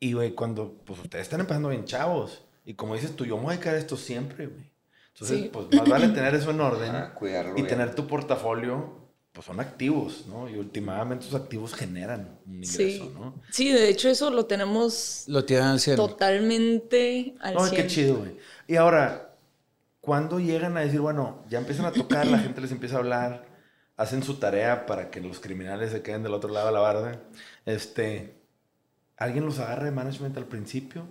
[0.00, 2.44] Y, güey, cuando, pues, ustedes están empezando bien chavos.
[2.64, 4.70] Y como dices tú, yo me voy a dedicar a esto siempre, güey.
[5.20, 5.50] Entonces, Sí.
[5.52, 7.52] pues, más vale tener eso en orden Ah, cuidarlo.
[7.52, 7.66] y bien.
[7.66, 8.96] tener tu portafolio,
[9.32, 10.48] pues, son activos, ¿no?
[10.48, 13.10] Y últimamente esos activos generan un ingreso, Sí.
[13.14, 13.34] ¿no?
[13.50, 16.06] Sí, de hecho eso lo tenemos Lo tienen al cielo.
[16.08, 17.82] totalmente al No, 100.
[17.82, 18.36] qué chido, güey.
[18.66, 19.34] Y ahora,
[20.00, 23.46] ¿cuándo llegan a decir, bueno, ya empiezan a tocar, la gente les empieza a hablar,
[23.96, 27.20] hacen su tarea para que los criminales se queden del otro lado de la barda?
[27.66, 28.36] Este,
[29.16, 31.04] ¿alguien los agarra de management al principio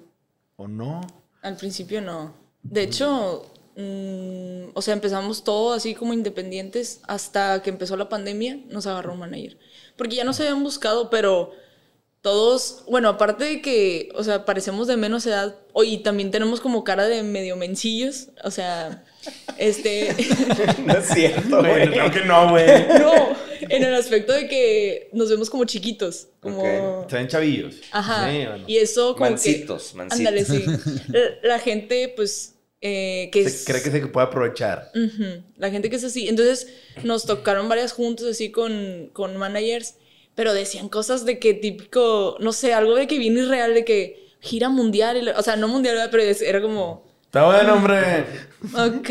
[0.56, 1.02] o no?
[1.42, 2.34] Al principio no.
[2.64, 3.46] De hecho,
[3.78, 9.14] mm, o sea, empezamos todo así como independientes hasta que empezó la pandemia, nos agarró
[9.14, 9.58] un manager.
[9.96, 11.54] Porque ya nos habían buscado, pero
[12.22, 16.84] todos, bueno, aparte de que, o sea, parecemos de menos edad, y también tenemos como
[16.84, 19.06] cara de medio mencillos, o sea,
[19.58, 20.14] este,
[20.86, 21.90] No es cierto, güey.
[21.90, 22.68] Creo que no, güey.
[23.00, 27.02] no, en el aspecto de que nos vemos como chiquitos, como...
[27.02, 27.10] Ok.
[27.10, 27.76] Se ven chavillos.
[27.92, 28.30] Ajá.
[28.30, 28.64] Sí, bueno.
[28.68, 29.98] Y eso como Mancitos, que...
[29.98, 30.20] mancitos.
[30.20, 30.66] Ándale, sí.
[31.08, 33.66] La, la gente, pues, eh, que Se es...
[33.66, 34.92] cree que se puede aprovechar.
[34.96, 36.28] Ujú, La gente que es así.
[36.28, 36.68] Entonces
[37.04, 39.96] nos tocaron varias juntas así con, con managers,
[40.36, 44.28] pero decían cosas de que típico, no sé, algo de que viene irreal, de que
[44.40, 48.26] gira mundial, y o sea, no mundial, pero era como, Está bueno, hombre.
[48.74, 49.10] ok,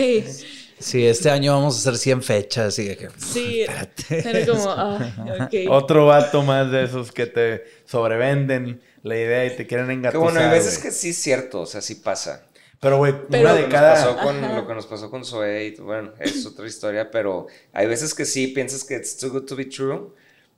[0.79, 2.79] Sí, este año vamos a hacer 100 fechas.
[2.79, 3.63] Y de que, sí,
[4.11, 5.15] era como, ah,
[5.47, 5.55] ok.
[5.71, 10.23] Otro vato más de esos que te sobrevenden la idea y te quieren Que engatusar.
[10.23, 12.47] bueno, hay veces que sí es cierto, o sea, sí pasa.
[12.81, 13.95] Pero, güey, una de cada...
[13.95, 17.87] pasó con, lo que nos pasó con Zoe, y, bueno, es otra historia, pero hay
[17.87, 20.09] veces que sí piensas que it's too good to be true,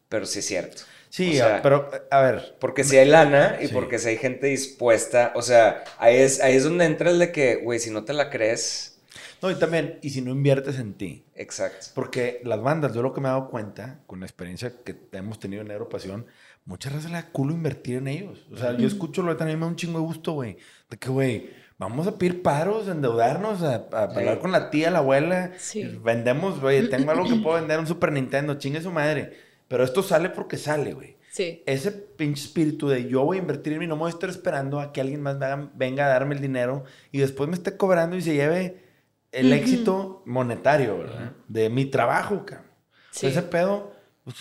[0.09, 0.83] pero sí es cierto.
[1.11, 3.73] Sí, O sea, pero, a ver, Porque si hay lana y Sí.
[3.73, 7.33] porque si hay gente dispuesta, o sea, ahí es, ahí es donde entra el de
[7.33, 9.01] que, güey, si no te la crees,
[9.41, 11.25] No, y también, y si no inviertes en ti.
[11.35, 11.87] exacto.
[11.95, 15.39] Porque las bandas, yo lo que me he dado cuenta, con la experiencia que hemos
[15.39, 16.27] tenido en Neuropasión,
[16.65, 18.47] muchas veces le da culo invertir en ellos.
[18.53, 20.59] O sea, yo escucho lo de también me da un chingo de gusto, güey.
[20.91, 24.99] De que, güey, vamos a pedir paros, endeudarnos, a, a hablar con la tía, la
[24.99, 25.53] abuela.
[25.59, 25.99] Sí.
[26.03, 29.33] Vendemos, güey, tengo algo que puedo vender, un Super Nintendo, chingue su madre.
[29.69, 31.17] Pero esto sale porque sale, güey.
[31.31, 34.15] Sí, Ese pinche espíritu de yo voy a invertir en mí, no me voy a
[34.15, 37.49] estar esperando a que alguien más me haga- venga a darme el dinero y después
[37.49, 38.83] me esté cobrando y se lleve
[39.31, 41.33] el éxito monetario, ¿verdad?
[41.47, 42.67] De mi trabajo, cabrón.
[43.13, 43.27] sí.
[43.27, 43.93] Ese pedo,
[44.25, 44.37] pues,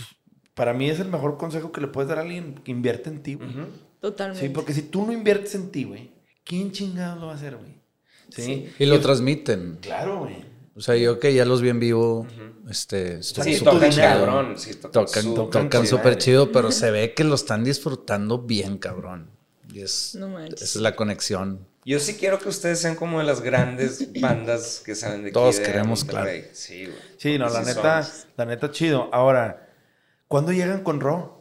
[0.55, 3.21] para mí es el mejor consejo que le puedes dar a alguien que invierte en
[3.21, 3.49] ti, güey.
[3.49, 3.67] Ujú.
[3.99, 4.41] totalmente.
[4.47, 6.11] Sí, porque si tú no inviertes en ti, güey,
[6.47, 7.73] ¿quién chingado lo va a hacer, güey?
[8.29, 8.41] Sí.
[8.43, 8.73] Sí.
[8.79, 9.79] Y lo transmiten.
[9.81, 10.45] Claro, güey.
[10.75, 12.27] O sea, yo que ya los vi en vivo,
[12.69, 14.03] este, Sí, tocan chido.
[14.03, 18.77] cabrón, sí, tocan, Tocan, súper tocan chido, pero se ve que lo están disfrutando bien,
[18.77, 19.31] cabrón.
[19.73, 21.65] Y es, No esa es la conexión.
[21.83, 25.33] Yo sí quiero que ustedes sean como de las grandes bandas que salen de aquí
[25.33, 26.45] Todos de queremos, Monterrey.
[26.53, 26.97] Sí, güey.
[27.17, 28.29] Sí, no, la sí neta, son.
[28.37, 29.09] la neta, chido.
[29.13, 29.69] Ahora,
[30.27, 31.36] ¿cuándo llegan con Ro?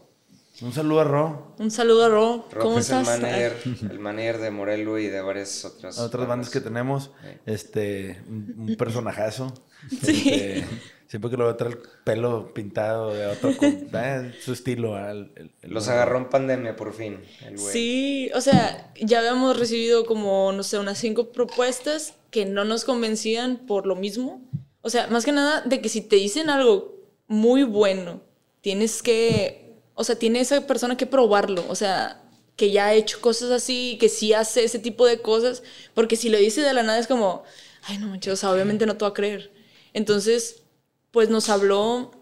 [0.62, 1.54] Un saludo a Ro.
[1.58, 3.06] Un saludo a Ro, ¿cómo es estás?
[3.08, 3.56] el manager,
[3.90, 7.28] el manager de Morelo y de varias otras bandas que tenemos, Sí.
[7.46, 9.52] este, un, un personajazo.
[10.02, 10.30] Sí.
[10.30, 10.64] Este,
[11.06, 14.96] siempre que lo veo trae el pelo pintado de otro, con- eh, su estilo.
[14.96, 17.72] al- el- el- Los agarró en pandemia por fin, el güey.
[17.72, 22.84] Sí, o sea, ya habíamos recibido como, no sé, unas cinco propuestas que no nos
[22.84, 24.42] convencían por lo mismo.
[24.80, 26.96] O sea, más que nada de que si te dicen algo
[27.28, 28.22] muy bueno,
[28.62, 29.65] tienes que,
[29.96, 32.22] o sea, tiene esa persona que probarlo, o sea,
[32.54, 35.62] que ya ha hecho cosas así, que sí hace ese tipo de cosas,
[35.94, 37.42] porque si lo dice de la nada es como,
[37.82, 39.52] ay, no manches, o sea, obviamente no te va a creer.
[39.92, 40.62] Entonces,
[41.10, 42.12] pues nos habló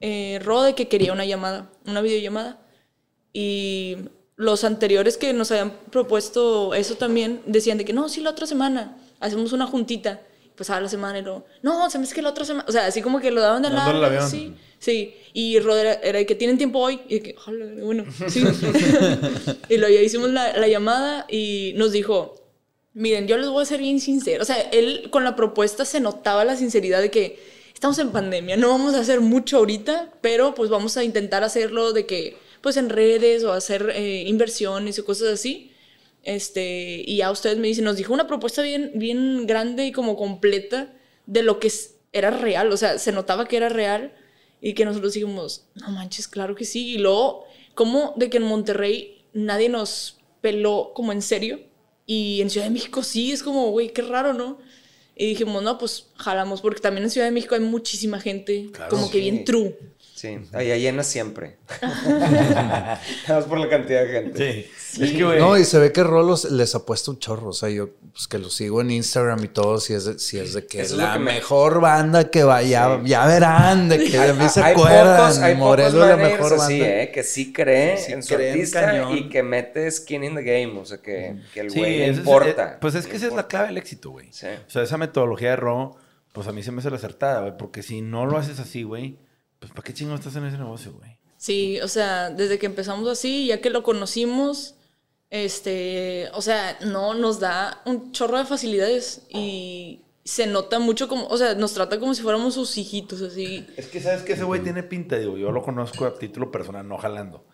[0.00, 2.60] eh, Ro de que quería una llamada, una videollamada.
[3.32, 3.96] Y
[4.36, 8.46] los anteriores que nos habían propuesto eso también decían de que no, sí, la otra
[8.46, 10.20] semana hacemos una juntita.
[10.54, 12.64] Pues a la semana y luego, no, se me hace que la otra semana.
[12.68, 13.90] O sea, así como que lo daban de lado.
[13.90, 14.30] el avión.
[14.30, 15.14] Sí, sí.
[15.32, 17.00] Y Rod era, que tienen tiempo hoy.
[17.08, 18.40] Y que, "Jala, bueno, sí.
[19.68, 22.44] y luego ya hicimos la, la llamada y nos dijo,
[22.94, 24.42] miren, yo les voy a ser bien sincero.
[24.42, 27.38] O sea, él con la propuesta se notaba la sinceridad de que
[27.74, 31.92] estamos en pandemia, no vamos a hacer mucho ahorita, pero pues vamos a intentar hacerlo
[31.92, 35.72] de que, pues en redes o hacer eh, inversiones o cosas así.
[36.22, 40.16] Este, y ya ustedes me dicen, nos dijo una propuesta bien, bien grande y como
[40.16, 40.94] completa
[41.26, 41.70] de lo que
[42.12, 44.12] era real, o sea, se notaba que era real
[44.64, 46.94] y que nosotros dijimos, no manches, claro que sí.
[46.94, 51.60] Y luego, como de que en Monterrey nadie nos peló como en serio
[52.06, 54.56] y en Ciudad de México sí, es como, güey, qué raro, ¿no?
[55.14, 59.10] Y dijimos, no, pues jalamos, porque también en Ciudad de México hay muchísima gente, como
[59.10, 59.76] que bien true.
[60.14, 61.56] Sí, allá llena siempre.
[61.82, 64.38] Nada más por la cantidad de gente.
[64.38, 65.02] Sí.
[65.02, 65.40] Es que, güey.
[65.40, 67.48] No, y se ve que Rolos les ha puesto un chorro.
[67.48, 70.38] O sea, yo pues que lo sigo en Instagram y todo, si es de, si
[70.38, 74.48] es de que es la mejor banda que vaya, ya verán, de que de mí
[74.48, 75.42] se acuerdan.
[75.42, 76.66] hay Morelos es la mejor banda.
[76.68, 80.78] Sí, eh, que sí cree en su artista y que mete skin in the game.
[80.78, 82.78] O sea, que, que el güey importa.
[82.80, 84.28] pues es que esa es la clave del éxito, güey.
[84.28, 85.96] O sea, esa metodología de Ro,
[86.32, 87.56] pues a mí se me hace la acertada, güey.
[87.58, 89.18] Porque si no lo haces así, güey
[89.64, 91.18] pues ¿para qué chingo estás en ese negocio, güey?
[91.38, 94.74] Sí, o sea, desde que empezamos así, ya que lo conocimos,
[95.30, 101.26] este, o sea, no nos da un chorro de facilidades y se nota mucho como,
[101.26, 103.66] o sea, nos trata como si fuéramos sus hijitos, así.
[103.76, 106.86] Es que sabes que ese güey tiene pinta, digo, yo lo conozco a título personal,
[106.86, 107.46] no jalando.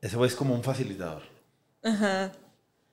[0.00, 1.22] Ese güey es como un facilitador.
[1.82, 2.32] Ajá.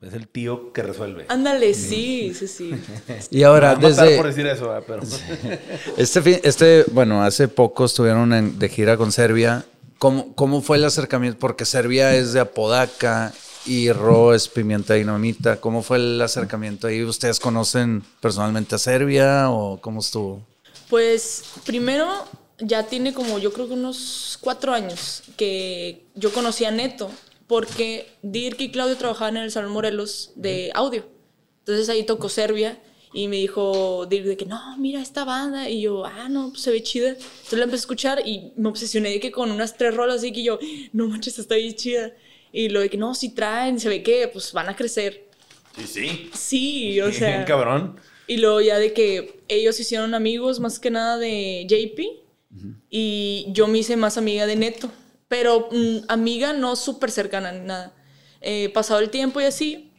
[0.00, 1.24] Es el tío que resuelve.
[1.28, 2.74] Ándale, sí, sí, sí.
[3.30, 4.16] Y ahora, desde...
[4.16, 5.02] por decir eso, pero...
[5.96, 9.64] Este, este, bueno, hace poco estuvieron de gira con Serbia.
[9.98, 11.38] ¿Cómo, ¿Cómo fue el acercamiento?
[11.38, 13.32] Porque Serbia es de Apodaca
[13.66, 15.60] y Ro es Pimienta Dinamita.
[15.60, 17.02] ¿Cómo fue el acercamiento ahí?
[17.02, 20.42] ¿Ustedes conocen personalmente a Serbia o cómo estuvo?
[20.90, 22.08] Pues primero
[22.58, 27.10] ya tiene como yo creo que unos cuatro años que yo conocí a Neto
[27.46, 31.06] porque Dirk y Claudio trabajaban en el Salón Morelos de audio.
[31.60, 32.80] Entonces ahí tocó Serbia
[33.12, 35.68] y me dijo Dirk de que no, mira esta banda.
[35.68, 37.10] Y yo, ah, no, pues se ve chida.
[37.10, 40.32] Entonces la empecé a escuchar y me obsesioné de que con unas tres rolas así
[40.32, 40.58] que yo,
[40.92, 42.12] no manches, está bien chida.
[42.52, 45.28] Y lo de que no, si traen, se ve que pues van a crecer.
[45.76, 46.30] Sí, sí.
[46.34, 47.28] Sí, o sea.
[47.28, 47.96] Bien cabrón.
[48.26, 52.24] Y luego ya de que ellos hicieron amigos más que nada de JP.
[52.88, 54.88] Y yo me hice más amiga de Neto
[55.28, 57.94] pero mm, amiga no súper cercana ni nada.
[58.40, 59.90] Eh, pasado el tiempo y así,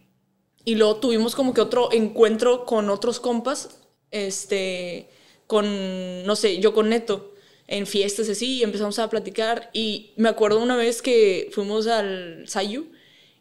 [0.66, 5.10] y luego tuvimos como que otro encuentro con otros compas, este,
[5.48, 7.34] con, no sé, yo con Neto,
[7.68, 12.48] en fiestas así, y empezamos a platicar, y me acuerdo una vez que fuimos al
[12.48, 12.92] Sayu,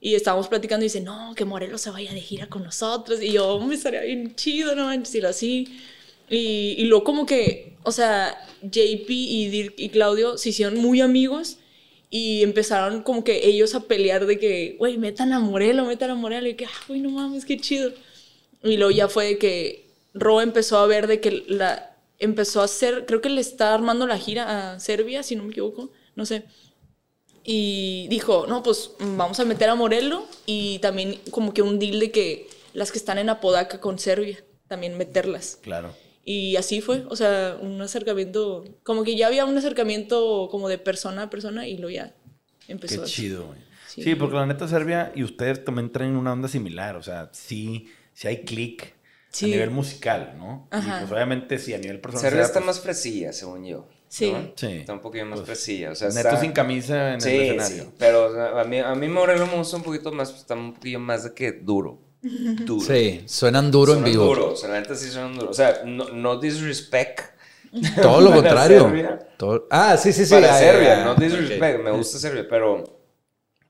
[0.01, 3.23] y estábamos platicando y dice, no, que Morelos se vaya de gira con nosotros.
[3.23, 5.79] Y yo, me estaría bien chido, no manches, así.
[6.29, 11.59] Y, y luego como que, o sea, JP y y Claudio se hicieron muy amigos
[12.16, 16.14] y empezaron como que ellos a pelear de que, güey, metan a Morelo, metan a
[16.14, 16.46] Morelo.
[16.46, 17.90] Y que, ah, güey, no mames, qué chido.
[18.62, 22.66] Y luego ya fue de que Ro empezó a ver de que la empezó a
[22.66, 26.24] hacer, creo que le está armando la gira a Serbia, si no me equivoco, no
[26.24, 26.44] sé.
[27.42, 31.98] Y dijo, no, pues vamos a meter a Morelo y también como que un deal
[31.98, 35.59] de que las que están en Apodaca con Serbia, también meterlas.
[35.62, 35.92] Claro.
[36.25, 40.79] Y así fue, o sea, un acercamiento, como que ya había un acercamiento como de
[40.79, 42.15] persona a persona y lo ya
[42.67, 43.03] empezó.
[43.03, 43.59] Qué chido, güey.
[43.87, 44.15] Sí.
[44.17, 48.27] porque la neta Serbia y ustedes también traen una onda similar, o sea, sí, sí
[48.27, 48.95] hay click
[49.43, 50.67] a nivel musical, ¿no?
[50.71, 50.97] Ajá.
[50.97, 52.23] Y pues obviamente sí, a nivel personal.
[52.23, 53.89] Serbia está pues más fresilla, según yo.
[54.09, 54.33] Sí.
[54.55, 54.67] sí.
[54.67, 55.91] Está un poquito más pues, fresilla.
[55.91, 57.83] O sea, neto sin camisa en el escenario.
[57.85, 61.01] Sí, pero a mí, a mí Moreno me gusta un poquito más, está un poquito
[61.01, 62.01] más de que duro.
[62.25, 62.87] Duro.
[62.87, 64.25] Sí, suenan duro en vivo.
[64.25, 65.51] Duro, neta sí suenan duro.
[65.51, 67.21] O sea, no, no disrespect.
[68.03, 69.19] Todo lo contrario.
[69.37, 69.67] Todo...
[69.71, 70.35] Ah, sí, sí, sí.
[70.35, 71.83] Para Serbia, no disrespect.
[71.83, 73.05] Me gusta Serbia, pero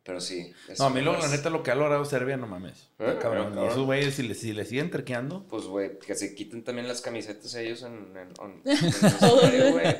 [0.04, 0.52] pero sí.
[0.78, 2.90] No, a mí lo, la neta lo que ha logrado Serbia, no mames.
[2.98, 3.16] ¿Eh?
[3.22, 3.58] Cabrón.
[3.58, 5.46] Y esos güeyes, si le, si le siguen terqueando.
[5.48, 8.62] Pues, güey, que se quiten también las camisetas ellos en, en,
[9.72, 9.96] güey.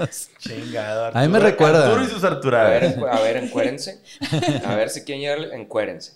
[0.40, 1.16] Chingado.
[1.16, 1.86] A mí me recuerda.
[1.86, 2.96] Arturo y sus Arturadas.
[2.96, 4.02] A ver, a ver, encuérense.
[4.64, 6.14] A ver si quieren llegar, encuérense.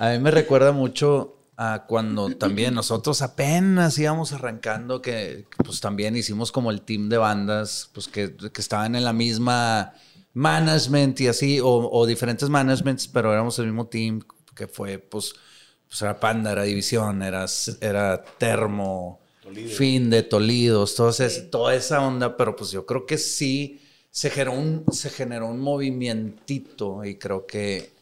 [0.00, 6.16] A mí me recuerda mucho a cuando también nosotros apenas íbamos arrancando, que pues también
[6.16, 9.92] hicimos como el team de bandas, pues que, que estaban en la misma
[10.32, 14.22] management y así, o, diferentes managements, pero éramos el mismo team
[14.54, 15.34] que fue, pues,
[15.86, 17.44] pues era Panda, era División, era,
[17.82, 19.20] era Termo,
[19.76, 21.12] Fin de Tolidos, todo
[21.50, 25.60] toda esa onda, pero pues yo creo que sí se generó un, se generó un
[25.60, 27.99] movimientito y creo que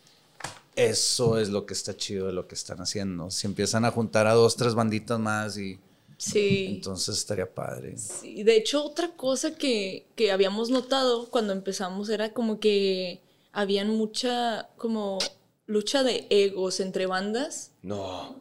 [0.78, 3.30] eso es lo que está chido de lo que están haciendo.
[3.30, 5.78] Si empiezan a juntar a dos, tres banditas más y
[6.18, 6.66] Sí.
[6.74, 7.96] Entonces estaría padre.
[7.96, 13.20] Sí, de hecho, otra cosa que, que habíamos notado cuando empezamos era como que
[13.52, 15.18] habían mucha como
[15.66, 17.70] lucha de egos entre bandas.
[17.82, 18.40] No.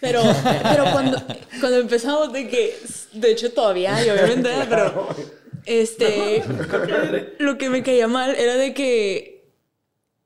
[0.00, 0.22] Pero,
[0.62, 1.20] pero cuando,
[1.58, 2.78] cuando empezamos de que,
[3.12, 5.08] de hecho todavía hay, obviamente, pero
[5.64, 6.44] este,
[7.38, 9.35] lo que me caía mal era de que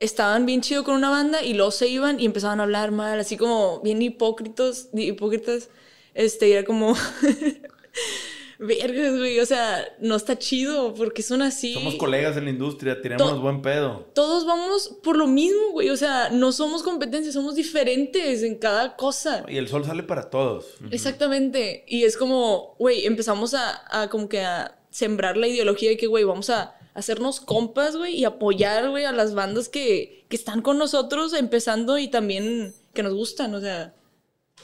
[0.00, 3.20] estaban bien chido con una banda y luego se iban y empezaban a hablar mal,
[3.20, 5.68] así como bien hipócritos, hipócritas,
[6.14, 6.96] este, y era como,
[8.58, 11.74] vergas, güey, o sea, no está chido porque son así.
[11.74, 14.10] Somos colegas en la industria, tiramos buen pedo.
[14.14, 18.96] Todos vamos por lo mismo, güey, o sea, no somos competencias, somos diferentes en cada
[18.96, 19.44] cosa.
[19.48, 20.76] Y el sol sale para todos.
[20.90, 25.98] Exactamente, y es como, güey, empezamos a, a como que a sembrar la ideología de
[25.98, 30.36] que, güey, vamos a hacernos compas, güey, y apoyar, güey, a las bandas que, que
[30.36, 33.94] están con nosotros empezando y también que nos gustan, o sea,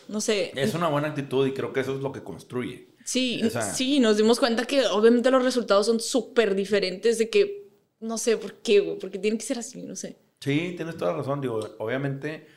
[0.09, 0.53] no sé.
[0.55, 2.89] Es una buena actitud y creo que eso es lo que construye.
[3.05, 3.41] Sí,
[3.75, 8.37] sí, nos dimos cuenta que obviamente los resultados son súper diferentes de que, no sé
[8.37, 10.19] por qué, güey, porque tiene que ser así, no sé.
[10.41, 12.49] Sí, tienes toda la razón, digo, obviamente,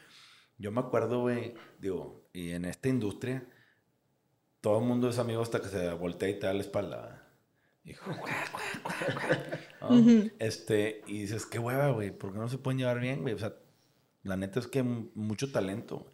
[0.57, 3.47] yo me acuerdo, güey, digo, y en esta industria,
[4.59, 7.18] todo el mundo es amigo hasta que se voltea y te da la espalda.
[7.83, 8.11] Hijo,
[10.39, 13.33] Este, y dices, qué hueva, güey, ¿por qué no se pueden llevar bien, güey?
[13.33, 13.55] O sea,
[14.23, 16.13] la neta es que mucho talento, güey.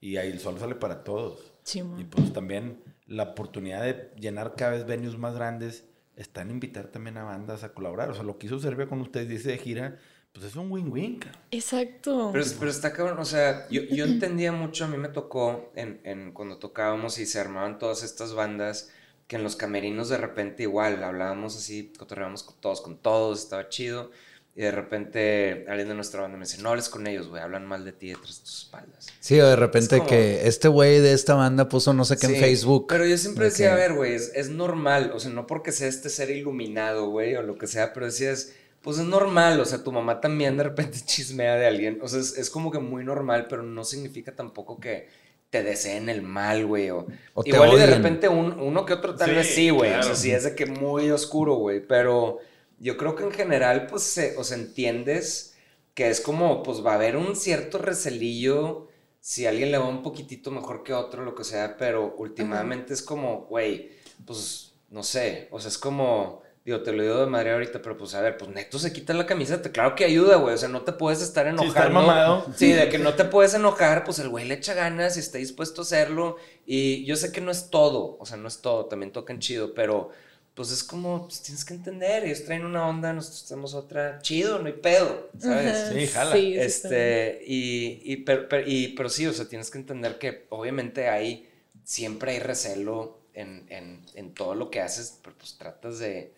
[0.00, 1.52] Y ahí el sol sale para todos.
[1.64, 6.50] Sí, y pues también la oportunidad de llenar cada vez venues más grandes está en
[6.50, 8.10] invitar también a bandas a colaborar.
[8.10, 9.98] O sea, lo que hizo Serbia con ustedes dice de gira,
[10.32, 11.20] pues es un win-win.
[11.50, 12.30] Exacto.
[12.32, 16.00] Pero, pero, está cabrón, o sea, yo, yo entendía mucho, a mí me tocó en,
[16.04, 18.92] en, cuando tocábamos y se armaban todas estas bandas,
[19.28, 23.68] que en los camerinos de repente igual hablábamos así, cotorreábamos con todos, con todos, estaba
[23.68, 24.10] chido.
[24.56, 27.64] Y de repente alguien de nuestra banda me dice, no hables con ellos, güey, hablan
[27.64, 29.06] mal de ti detrás de tus espaldas.
[29.20, 32.40] Sí, o de repente que este güey de esta banda puso no sé qué en
[32.40, 32.86] Facebook.
[32.88, 36.08] Pero yo siempre decía, a ver, güey, es, normal, o sea, no porque sea este
[36.08, 39.92] ser iluminado, güey, o lo que sea, pero decías, pues es normal, o sea, tu
[39.92, 43.62] mamá también de repente chismea de alguien, o sea, es, como que muy normal, pero
[43.62, 45.06] no significa tampoco que
[45.50, 47.06] te deseen el mal, güey, o,
[47.44, 50.44] igual y de repente uno que otro tal vez sí, güey, o sea, sí es
[50.44, 52.38] de que muy oscuro, güey, pero
[52.78, 55.56] yo creo que en general, pues, se, o sea, entiendes
[55.94, 58.88] que es como, pues, va a haber un cierto recelillo
[59.20, 63.02] si alguien le va un poquitito mejor que otro, lo que sea, pero últimamente es
[63.02, 63.90] como, güey,
[64.24, 67.96] pues, no sé, o sea, es como, digo, te lo digo de madre ahorita, pero
[67.96, 70.68] pues, a ver, pues, neto se quita la camiseta, claro que ayuda, güey, o sea,
[70.68, 72.46] no te puedes estar enojando.
[72.54, 75.38] Sí, de que no te puedes enojar, pues, el güey le echa ganas y está
[75.38, 78.84] dispuesto a hacerlo, y yo sé que no es todo, o sea, no es todo,
[78.84, 80.10] también tocan chido, pero
[80.54, 84.58] pues es como, pues tienes que entender, ellos traen una onda, nosotros tenemos otra, chido,
[84.58, 85.92] no hay pedo, ¿sabes?
[85.94, 86.36] Sí, jala.
[86.36, 91.48] este, y, y, pero, y, pero sí, o sea, tienes que entender que obviamente hay,
[91.84, 96.34] siempre hay recelo en, en, en todo lo que haces, pero pues tratas de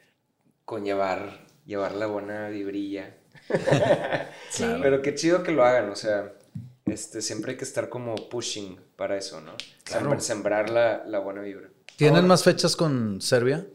[0.71, 3.17] conllevar, llevar la buena vibrilla.
[4.51, 4.65] sí.
[4.81, 6.33] Pero qué chido que lo hagan, o sea,
[6.87, 9.55] este, siempre hay que estar como pushing para eso, ¿no?
[9.83, 10.21] Claro.
[10.21, 11.71] Sembrar la, la buena vibra.
[11.97, 13.67] ¿Tienen más fechas con Serbia?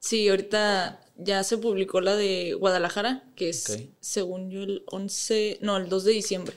[0.00, 5.76] Sí, ahorita ya se publicó la de Guadalajara, que es, según yo, el 11, no,
[5.76, 6.56] el 2 de diciembre.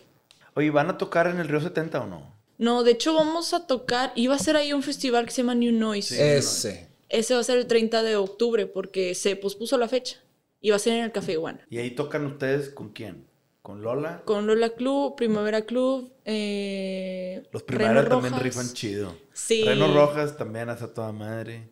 [0.56, 2.36] Oye, ¿van a tocar en el Río 70 o no?
[2.58, 5.54] No, de hecho vamos a tocar, iba a ser ahí un festival que se llama
[5.54, 6.38] New Noise.
[6.38, 6.95] Ese.
[7.16, 10.18] Ese va a ser el 30 de octubre porque se pospuso la fecha.
[10.60, 11.66] Y va a ser en el Café Iguana.
[11.70, 13.26] ¿Y ahí tocan ustedes con quién?
[13.62, 14.24] ¿Con Lola?
[14.26, 19.16] Con Lola Club, Primavera Club, eh, Los Primavera también rifan chido.
[19.34, 19.64] Sí.
[19.64, 21.70] Reno Rojas también hace toda madre.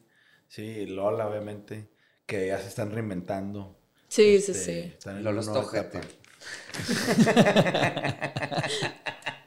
[0.47, 1.89] Sí, Lola, obviamente,
[2.25, 3.77] que ya se están reinventando.
[4.08, 5.10] Sí, sí, este, sí.
[5.21, 5.62] Lola está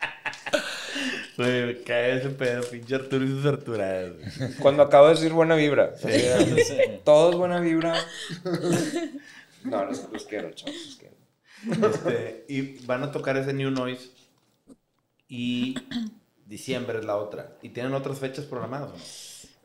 [1.37, 4.13] Güey, cae ese pedo, pinche Arturo y sus Arturadas.
[4.61, 5.95] Cuando acabo de decir buena vibra.
[5.97, 6.09] Sí,
[7.05, 7.95] Todos buena vibra.
[9.65, 11.17] No, los, quiero, chavos, los quiero.
[11.89, 14.11] Este, y van a tocar ese New Noise.
[15.29, 15.75] Y
[16.47, 17.57] diciembre es la otra.
[17.63, 19.03] ¿Y tienen otras fechas programadas o no?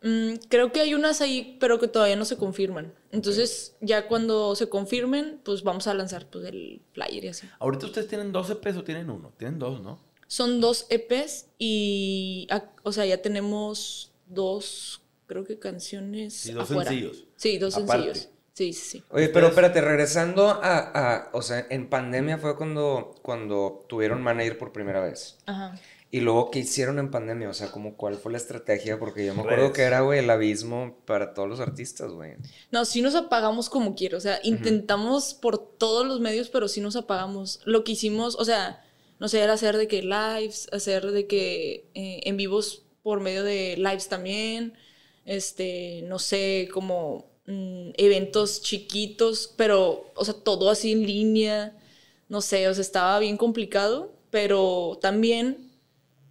[0.04, 2.94] Mm, creo que hay unas ahí, pero que todavía no se confirman.
[3.12, 7.48] Entonces, ya cuando se confirmen, pues vamos a lanzar pues, el flyer y así.
[7.60, 9.32] Ahorita ustedes tienen dos EPs o tienen uno?
[9.38, 10.00] Tienen dos, ¿no?
[10.32, 12.48] Son dos EPs y,
[12.84, 16.46] o sea, ya tenemos dos, creo que canciones.
[16.46, 17.26] Y dos sencillos.
[17.36, 18.30] Sí, dos sencillos.
[18.54, 19.04] Sí, sí, sí.
[19.10, 24.58] Oye, pero espérate, regresando a, a, o sea, en pandemia fue cuando, cuando tuvieron manager
[24.58, 25.38] por primera vez.
[25.48, 25.78] Ajá.
[26.12, 27.50] Y luego, ¿qué hicieron en pandemia?
[27.50, 28.98] O sea, como cuál fue la estrategia?
[28.98, 32.36] Porque yo me acuerdo que era, güey, el abismo para todos los artistas, güey.
[32.72, 34.18] No, sí nos apagamos como quiero.
[34.18, 37.60] O sea, intentamos por todos los medios, pero sí nos apagamos.
[37.66, 38.82] Lo que hicimos, o sea,
[39.22, 43.44] no sé, era hacer de que lives, hacer de que eh, en vivos por medio
[43.44, 44.74] de lives también.
[45.26, 51.78] Este, no sé, como mm, eventos chiquitos, pero, o sea, todo así en línea.
[52.30, 55.70] No sé, o sea, estaba bien complicado, pero también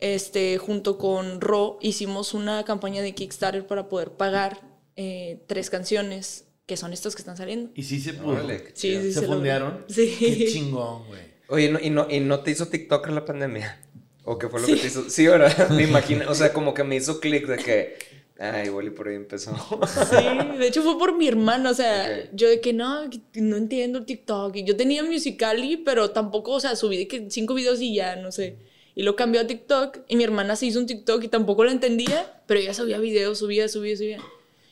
[0.00, 4.62] este, junto con Ro, hicimos una campaña de Kickstarter para poder pagar
[4.96, 7.70] eh, tres canciones, que son estas que están saliendo.
[7.76, 8.32] Y sí se pudo.
[8.32, 9.84] Órale, Sí, sí, ¿Se se fundearon?
[9.88, 10.16] Sí.
[10.18, 11.29] Qué chingón, güey.
[11.50, 13.80] Oye, ¿no- y, no, ¿y no te hizo TikTok la pandemia?
[14.24, 15.08] ¿O qué fue lo que te hizo?
[15.10, 15.68] Sí, ¿verdad?
[15.70, 17.96] Me imagino, o sea, como que me hizo clic de que,
[18.38, 19.56] ay, igual y por ahí empezó.
[19.86, 22.28] Sí, de hecho fue por mi hermana, o sea, Ok.
[22.34, 24.54] yo de que no, no entiendo TikTok.
[24.56, 28.16] Y yo tenía Musical.ly, pero tampoco, o sea, subí de que cinco videos y ya,
[28.16, 28.56] no sé.
[28.94, 31.70] Y lo cambió a TikTok y mi hermana se hizo un TikTok y tampoco lo
[31.70, 34.18] entendía, pero ella subía videos, subía, subía, subía.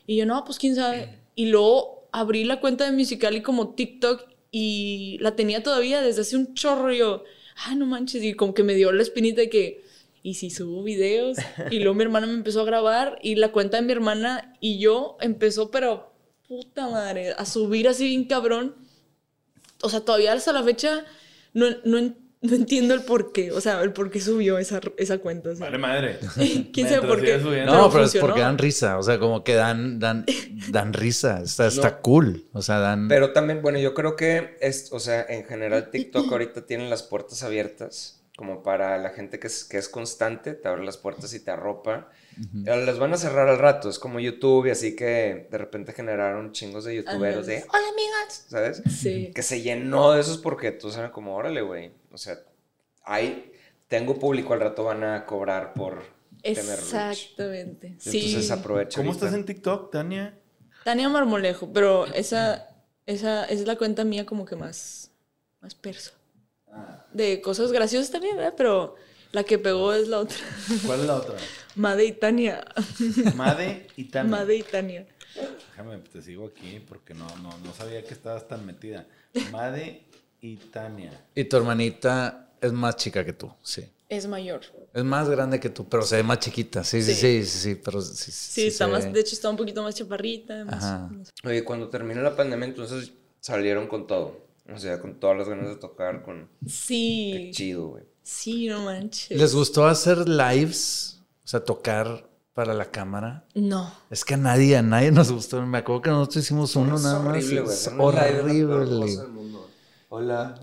[0.07, 1.19] Y yo, no, pues quién sabe.
[1.35, 6.37] Y luego abrí la cuenta de Musical.ly como TikTok y la tenía todavía desde hace
[6.37, 6.93] un chorro.
[6.93, 7.25] Y yo,
[7.57, 8.23] ay, no manches.
[8.23, 9.85] Y como que me dio la espinita de que,
[10.23, 11.39] ¿y si subo videos?
[11.71, 14.79] Y luego mi hermana me empezó a grabar y la cuenta de mi hermana y
[14.79, 16.13] yo empezó, pero
[16.47, 18.75] puta madre, a subir así bien cabrón.
[19.83, 21.05] O sea, todavía hasta la fecha
[21.53, 23.51] no, no, no entiendo el por qué.
[23.53, 25.51] O sea, el por qué subió esa, esa cuenta.
[25.51, 25.67] o sea.
[25.67, 26.19] Vale madre.
[26.73, 27.41] ¿Quién sabe por qué?
[27.41, 27.73] subiendo.
[27.73, 30.25] No, Pero pero es porque dan risa, o sea, como que dan, dan,
[30.71, 33.09] dan risa, está, está cool, o sea, dan...
[33.09, 37.03] Pero también, bueno, yo creo que es, o sea, en general TikTok ahorita tiene las
[37.03, 41.35] puertas abiertas, como para la gente que es, que es constante, te abre las puertas
[41.35, 42.09] y te arropa.
[42.39, 45.93] Eh, Las van a cerrar al rato, es como YouTube y así que de repente
[45.93, 48.83] generaron chingos de youtuberos de, hola amigas, ¿sabes?
[48.89, 49.33] Sí.
[49.35, 52.39] Que se llenó de esos porque todos eran como, órale, güey, o sea,
[53.03, 53.51] hay,
[53.89, 56.05] tengo público, al rato van a cobrar por
[56.41, 56.79] tener reach.
[56.85, 57.97] Exactamente.
[57.99, 58.21] Sí.
[58.25, 59.27] Entonces aprovecha ¿Cómo ahorita.
[59.27, 60.39] estás en TikTok, Tania?
[60.85, 62.69] Tania Marmolejo, pero esa,
[63.05, 65.11] esa es la cuenta mía como que más,
[65.61, 66.13] más perso.
[67.13, 68.55] De cosas graciosas también, ¿verdad?
[68.57, 68.95] Pero
[69.33, 70.37] la que pegó es la otra.
[70.87, 71.35] ¿Cuál es la otra?
[71.77, 72.65] Made y Tania.
[73.35, 74.31] Made y Tania.
[74.31, 75.07] Made y Tania.
[75.71, 79.07] Déjame, te sigo aquí porque no, no, no sabía que estabas tan metida.
[79.53, 80.03] Made
[80.41, 81.13] y Tania.
[81.35, 83.85] Y tu hermanita es más chica que tú, sí.
[84.09, 84.63] Es mayor.
[84.95, 87.75] Es más grande que tú, pero se ve más chiquita, sí, sí, sí, sí, sí,
[87.75, 89.13] pero sí, Sí, está se más, ve.
[89.13, 90.65] de hecho está un poquito más chaparrita.
[90.65, 91.09] más- Ajá.
[91.13, 94.48] más- Oye, cuando terminó la pandemia, entonces salieron con todo.
[94.75, 96.49] O sea, con todas las ganas de tocar, con...
[96.63, 97.51] Qué Sí.
[97.53, 98.05] chido, güey.
[98.23, 99.37] Sí, no manches.
[99.39, 101.21] ¿Les gustó hacer lives?
[101.45, 103.47] O sea, tocar para la cámara.
[103.55, 103.91] No.
[104.11, 105.65] Es que a nadie, a nadie nos gustó.
[105.65, 107.29] Me acuerdo que nosotros hicimos uno Es nada más.
[107.37, 107.75] horrible, güey.
[107.75, 109.17] Es horrible.
[110.11, 110.55] Hola.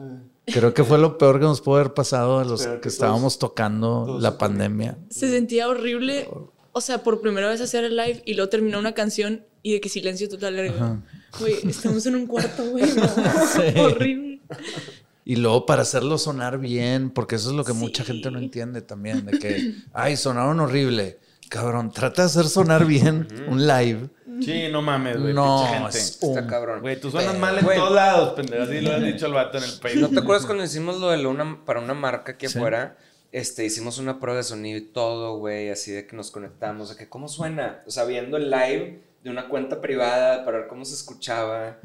[0.46, 2.90] Creo que fue lo peor que nos pudo haber pasado a los Pero que, que
[2.90, 4.98] estábamos tocando la pandemia.
[5.10, 6.30] Se sentía horrible.
[6.72, 9.82] O sea, por primera vez hacer el live y luego terminó una canción y de
[9.82, 10.60] que silencio total.
[10.60, 11.04] era como,
[11.40, 12.86] Güey, estamos en un cuarto, güey.
[13.76, 14.42] no, Horrible.
[15.26, 18.12] Y luego para hacerlo sonar bien, porque eso es lo que mucha Sí.
[18.14, 21.18] gente no entiende también, de que, ay, sonaron horrible.
[21.50, 24.10] Cabrón, trata de hacer sonar bien un live.
[24.42, 25.34] Sí, no mames, güey.
[25.34, 25.98] No, gente.
[25.98, 26.82] es Está un- cabrón.
[26.82, 28.64] Güey, tú suenas Pero, mal en todos lados, pendejo.
[28.64, 30.14] Así lo has dicho al vato en el ¿No Facebook.
[30.14, 32.58] te acuerdas cuando hicimos lo de la una, para una marca aquí Sí.
[32.58, 32.98] afuera?
[33.32, 36.96] Este, hicimos una prueba de sonido y todo, güey, así de que nos conectamos, de
[36.98, 40.86] que cómo suena, o sea, viendo el live de una cuenta privada para ver cómo
[40.86, 41.80] se escuchaba,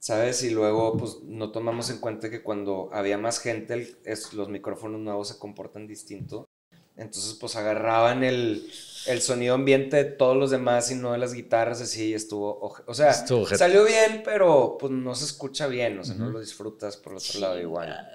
[0.00, 0.42] ¿sabes?
[0.42, 4.48] Y luego, pues, no tomamos en cuenta que cuando había más gente, el- es- los
[4.48, 6.48] micrófonos nuevos se comportan distinto.
[6.96, 8.66] Entonces, pues, agarraban el,
[9.08, 12.58] el sonido ambiente de todos los demás y no de las guitarras, así, y estuvo,
[12.86, 16.40] o sea, Estuvo salió bien, pero, pues, no se escucha bien, o sea, no lo
[16.40, 18.08] disfrutas por el otro lado igual.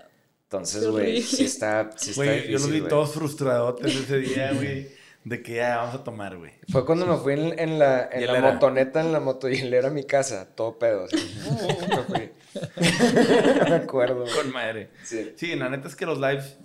[0.45, 4.51] Entonces, Qué güey, sí está, sí está difícil, yo los vi todos frustradotes ese día,
[4.53, 4.88] güey.
[5.24, 6.51] De que ya vamos a tomar, güey.
[6.69, 10.03] Fue cuando me fui en, en la, en la motoneta, en la motohielera a mi
[10.03, 11.05] casa, todo pedo.
[11.05, 11.15] así.
[11.89, 12.32] Me fui.
[13.69, 14.26] me acuerdo.
[14.36, 14.89] Con madre.
[15.03, 15.34] Sí.
[15.36, 16.57] Sí, la neta es que los lives,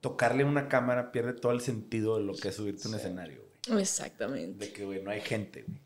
[0.00, 3.44] tocarle una cámara pierde todo el sentido de lo que es subirte a un escenario,
[3.66, 3.80] güey.
[3.82, 4.66] Exactamente.
[4.66, 5.80] De que, güey, no hay gente, güey.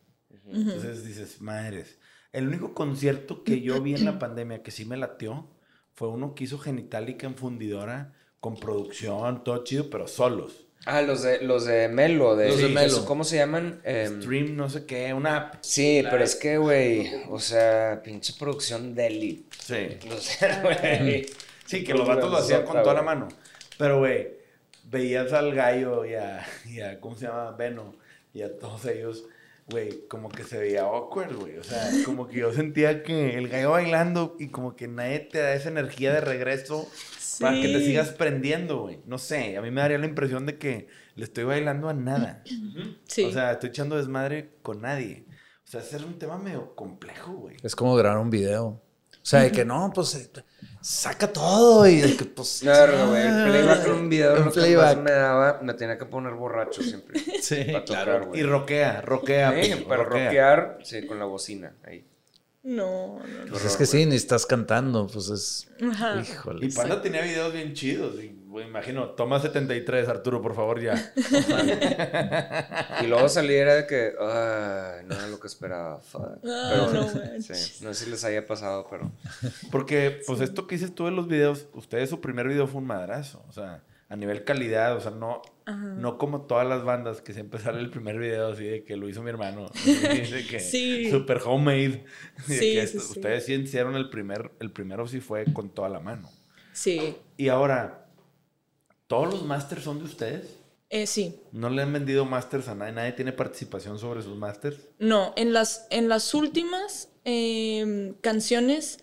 [0.48, 1.98] Entonces dices, madres.
[2.32, 5.48] El único concierto que yo vi en la pandemia que sí me latió
[5.94, 10.65] fue uno que hizo Genitalica en fundidora, con producción, todo chido, pero solos.
[10.88, 12.36] Ah, los de, los de Melo.
[12.36, 13.04] De, Los de sí, Melo.
[13.04, 13.80] ¿Cómo se llaman?
[13.82, 15.54] Em, Stream, no sé qué, una app.
[15.60, 19.56] sí, pero es que, güey, o sea, pinche producción de elite.
[19.58, 19.98] Sí.
[20.10, 21.26] O sea, güey.
[21.66, 23.26] Sí, que los vatos lo hacían con toda la mano.
[23.76, 24.28] Pero, güey,
[24.84, 27.50] veías al gallo y a, y a, ¿cómo se llama?
[27.50, 27.96] Beno
[28.32, 29.24] y a todos ellos,
[29.68, 31.58] güey, como que se veía awkward, güey.
[31.58, 35.38] O sea, como que yo sentía que el gallo bailando y como que nadie te
[35.40, 36.88] da esa energía de regreso
[37.40, 39.00] para que te sigas prendiendo, güey.
[39.06, 42.42] No sé, a mí me daría la impresión de que le estoy bailando a nada.
[43.06, 43.24] Sí.
[43.24, 45.24] O sea, estoy echando desmadre con nadie.
[45.64, 47.56] O sea, ese es un tema medio complejo, güey.
[47.62, 48.82] Es como grabar un video.
[49.26, 50.30] O sea, de que no, pues eh,
[50.80, 52.58] saca todo y de que pues...
[52.62, 53.22] Claro, güey.
[53.26, 56.34] El playback en un video Un lo que más me daba, me tenía que poner
[56.34, 57.18] borracho siempre.
[57.42, 58.40] Sí, para tocar, güey.
[58.40, 59.50] Y roquea, roquea.
[59.50, 60.24] Sí, Peño, para roquea.
[60.26, 62.06] rockear, sí, con la bocina, ahí.
[62.66, 63.50] No, no, no.
[63.50, 65.68] Pues es que sí, ni estás cantando, pues es...
[65.88, 66.20] Ajá.
[66.20, 66.66] Híjole.
[66.66, 68.16] Y Panda tenía videos bien chidos.
[68.20, 71.12] Y Güey, imagino, toma 73, Arturo, por favor, ya.
[73.02, 75.98] Y luego saliera de que, ay, no era lo que esperaba.
[76.00, 76.38] fuck".
[76.42, 77.08] Ah, Pero, no
[77.42, 79.12] sí, no sé si les haya pasado, pero.
[79.70, 82.86] Porque, pues, esto que dices tú en los videos, ustedes su primer video fue un
[82.86, 83.44] madrazo.
[83.46, 85.42] O sea, a nivel calidad, o sea, no,
[85.96, 89.08] no como todas las bandas que siempre sale el primer video así de que lo
[89.08, 89.66] hizo mi hermano.
[89.84, 91.10] de que Sí.
[91.10, 92.04] Super homemade.
[92.46, 93.10] Sí, que sí, esto- sí.
[93.18, 96.30] Ustedes sí hicieron el primer, el primero sí fue con toda la mano.
[96.72, 98.06] Sí, Y ahora,
[99.06, 100.56] ¿todos los masters son de ustedes?
[100.88, 101.40] eh, sí.
[101.50, 102.92] ¿No le han vendido masters a nadie?
[102.92, 104.78] ¿Nadie tiene participación sobre sus masters?
[105.00, 108.98] No, en las, en las últimas em, canciones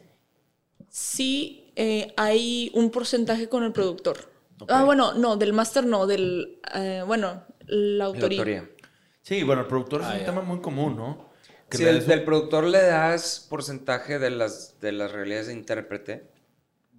[0.90, 4.32] sí eh, hay un porcentaje con el productor.
[4.70, 8.70] Ah, bueno, no, del máster no, del, eh, bueno, la La autoría.
[9.22, 10.26] Sí, bueno, el productor es Ah, un ya.
[10.26, 11.30] tema muy común, ¿no?
[11.70, 15.48] Que Si le del, des- del productor le das porcentaje de las, de las realidades
[15.48, 16.28] de intérprete,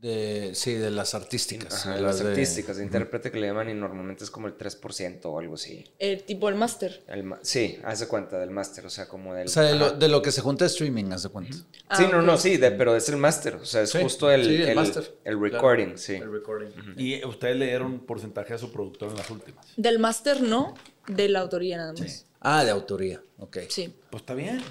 [0.05, 1.73] De, sí, de las artísticas.
[1.87, 5.21] ajá, de las artísticas de intérprete que le llaman y normalmente es como el 3%
[5.25, 5.83] o algo así.
[5.99, 7.03] Eh, tipo el máster.
[7.41, 9.47] Sí, hace cuenta del máster, o sea, como del...
[9.47, 11.57] O sea, de lo, de lo que se junta streaming, haz de cuenta.
[11.89, 12.25] Ah, sí, no, ok.
[12.27, 14.69] no, sí, de- pero es el máster, o sea, es Sí, justo el, sí, el
[14.69, 15.55] el, máster, el claro.
[15.55, 16.17] recording, sí.
[16.17, 16.69] El recording.
[16.99, 19.67] Y ustedes le dieron porcentaje a su productor en las últimas.
[19.79, 20.75] Del máster no,
[21.09, 22.27] de la autoría nada más.
[22.41, 23.23] Ah, de autoría.
[23.39, 23.57] Ok.
[23.71, 23.95] Sí.
[24.11, 24.63] Pues está bien.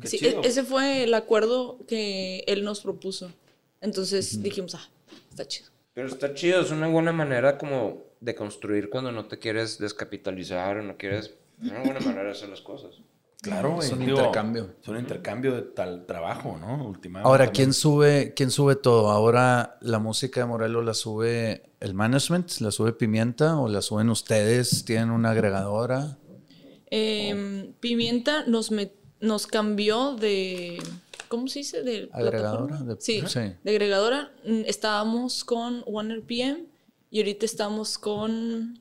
[0.00, 0.42] Qué Sí, chido.
[0.42, 3.30] e- ese fue el acuerdo que él nos propuso.
[3.80, 4.88] Entonces dijimos, ah,
[5.30, 5.70] está chido.
[5.94, 10.78] Pero está chido, es una buena manera como de construir cuando no te quieres descapitalizar
[10.78, 11.34] o no quieres...
[11.62, 12.94] Es una buena manera de hacer las cosas.
[13.42, 13.80] Claro.
[13.82, 14.74] Es un Digo, intercambio.
[14.82, 16.86] Es un intercambio de tal trabajo, ¿no?
[16.86, 17.26] Últimamente.
[17.28, 17.64] Ahora, también.
[17.64, 19.10] ¿quién sube, ¿quién sube todo?
[19.10, 22.60] Ahora, ¿la música de Morelos la sube el management?
[22.60, 23.58] ¿La sube Pimienta?
[23.58, 24.84] ¿O la suben ustedes?
[24.84, 26.18] ¿Tienen una agregadora?
[26.90, 30.82] Em, Pimienta nos, met- nos cambió de.
[31.30, 31.82] ¿Cómo se dice?
[31.84, 32.94] De Agregadora, plataforma.
[32.94, 33.40] de- sí, sí.
[33.62, 34.32] de agregadora.
[34.44, 36.66] Mm, Estábamos con OneRPM
[37.10, 38.80] y ahorita estamos con.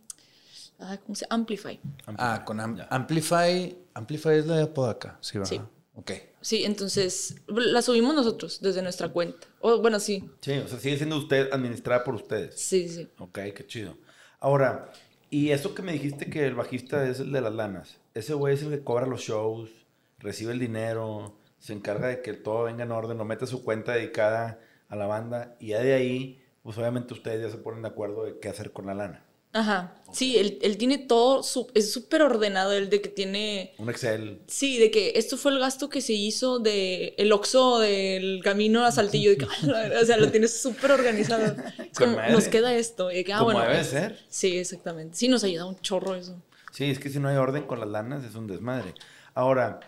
[0.80, 1.36] ah, ¿Cómo se llama?
[1.36, 1.80] Amplify.
[2.08, 3.78] Ah, con Am- Amplify.
[3.94, 5.50] Amplify es la de Apodaca, sí, ¿verdad?
[5.52, 5.62] Sí.
[5.94, 6.12] Ok.
[6.42, 9.46] Sí, entonces la subimos nosotros desde nuestra cuenta.
[9.62, 10.24] O, bueno, sí.
[10.42, 12.60] Sí, o sea, sigue siendo usted administrada por ustedes.
[12.60, 13.08] Sí, sí.
[13.20, 13.96] Ok, qué chido.
[14.40, 14.92] Ahora,
[15.30, 17.98] y eso que me dijiste que el bajista es el de las lanas.
[18.16, 19.70] Ese güey es el que cobra los shows,
[20.18, 23.64] recibe el dinero, se encarga de que todo venga en orden, lo mete a su
[23.64, 27.82] cuenta dedicada a la banda y ya de ahí, pues obviamente ustedes ya se ponen
[27.84, 29.26] de acuerdo de qué hacer con la lana.
[29.52, 29.96] Ajá.
[30.14, 33.74] Sí, él, él tiene todo, su- es súper ordenado, el de que tiene...
[33.80, 34.42] Un Excel.
[34.48, 38.86] Sí, de que esto fue el gasto que se hizo de el Oxxo del camino
[38.86, 39.32] a Saltillo.
[40.02, 41.56] O sea, lo tienes súper organizado.
[41.92, 43.12] Es como, nos queda esto.
[43.12, 43.68] Y de que, ah, Como bueno.
[43.68, 44.20] debe es- ser.
[44.30, 45.18] Sí, exactamente.
[45.18, 46.40] Sí, nos ayuda un chorro eso.
[46.72, 48.94] Sí, es que si no hay orden con las lanas es un desmadre.
[49.34, 49.80] Ahora,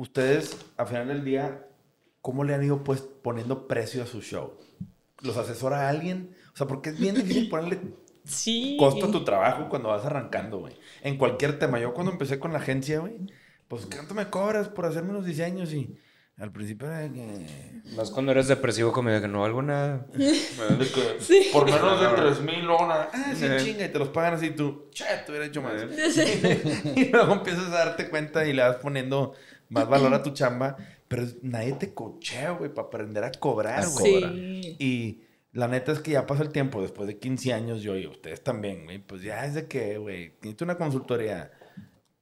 [0.00, 1.66] ustedes, al final del día,
[2.22, 4.54] ¿cómo le han ido pues poniendo precio a su show?
[5.22, 6.34] ¿Los asesora alguien?
[6.54, 7.80] O sea, porque es bien difícil ponerle
[8.24, 8.76] Sí.
[8.78, 10.74] costo a tu trabajo cuando vas arrancando, güey.
[11.02, 11.80] En cualquier tema.
[11.80, 13.14] Yo cuando empecé con la agencia, güey,
[13.68, 15.72] pues ¿cuánto me cobras por hacerme los diseños?
[15.72, 15.96] Y
[16.36, 17.80] al principio era que...
[17.96, 20.06] Más cuando eres depresivo conmigo que no valgo nada.
[20.14, 23.10] de que Por menos de 3 mil, nada.
[23.12, 23.86] Ah, sí, chinga.
[23.86, 24.88] Y te los pagan así tú.
[24.92, 25.74] Che, te hubiera hecho más.
[26.96, 29.34] y luego empiezas a darte cuenta y le vas poniendo
[29.70, 30.76] más valor a tu chamba.
[31.08, 34.62] Pero nadie te cochea, güey, para aprender a cobrar, güey.
[34.62, 34.76] Sí.
[34.78, 38.06] Y la neta es que ya pasa el tiempo, después de 15 años, yo y
[38.06, 38.98] ustedes también, güey.
[38.98, 41.50] Pues ya es de que, güey, necesito una consultoría.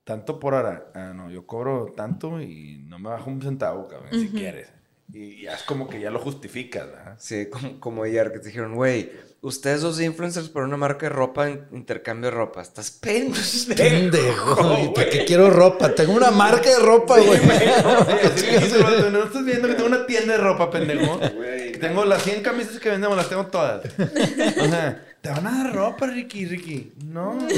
[0.05, 0.90] Tanto por hora.
[0.94, 4.72] Ah, no, yo cobro tanto y no me bajo un centavo, cabrón, si quieres.
[5.12, 7.16] Y ya es como que ya lo justificas, ¿verdad?
[7.18, 11.11] Sí, como, como ayer que te dijeron, güey, ustedes dos influencers por una marca de
[11.11, 12.61] ropa intercambio de ropa.
[12.61, 13.74] Estás pendejo.
[13.76, 14.54] Pendejo.
[14.56, 15.94] güey, ¿Para qué quiero ropa?
[15.94, 17.40] Tengo una marca de ropa, güey.
[19.12, 21.18] no estás viendo que tengo una tienda de ropa, pendejo.
[21.18, 23.85] Güey, tengo las 100 camisas que vendemos, las tengo todas.
[23.87, 26.93] O sea, te van a dar ropa, Ricky, Ricky.
[27.05, 27.39] No.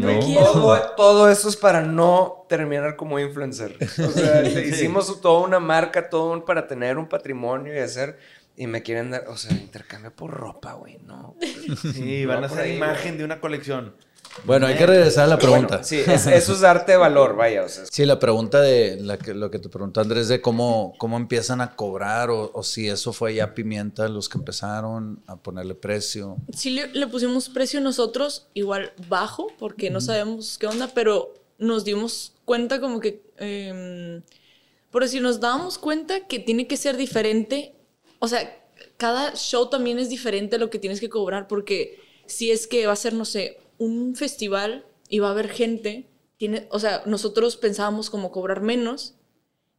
[0.00, 0.18] No.
[0.20, 3.76] Todo, todo esto es para no terminar como influencer.
[3.80, 8.18] O sea, te hicimos toda una marca, todo un- para tener un patrimonio y hacer.
[8.56, 11.34] Y me quieren dar, o sea, intercambio por ropa, güey, no.
[11.94, 13.94] Sí, Va van a hacer ahí, imagen de una colección.
[14.44, 15.76] Bueno, hay que regresar a la pregunta.
[15.78, 17.84] Bueno, sí, es- eso es darte valor, vaya, o sea.
[17.90, 21.60] Sí, la pregunta de la que, lo que te preguntó Andrés de cómo, cómo empiezan
[21.60, 26.36] a cobrar o, o si eso fue ya Pimienta los que empezaron a ponerle precio.
[26.56, 31.84] Sí le, le pusimos precio nosotros, igual bajo, porque no sabemos qué onda, pero nos
[31.84, 34.22] dimos cuenta como que, em,
[34.90, 37.74] por decir, nos dábamos cuenta que tiene que ser diferente.
[38.18, 38.56] O sea,
[38.96, 42.86] cada show también es diferente a lo que tienes que cobrar, porque si es que
[42.86, 46.06] va a ser, no sé, un festival y va a haber gente,
[46.36, 49.16] tiene, o sea, nosotros pensábamos como cobrar menos,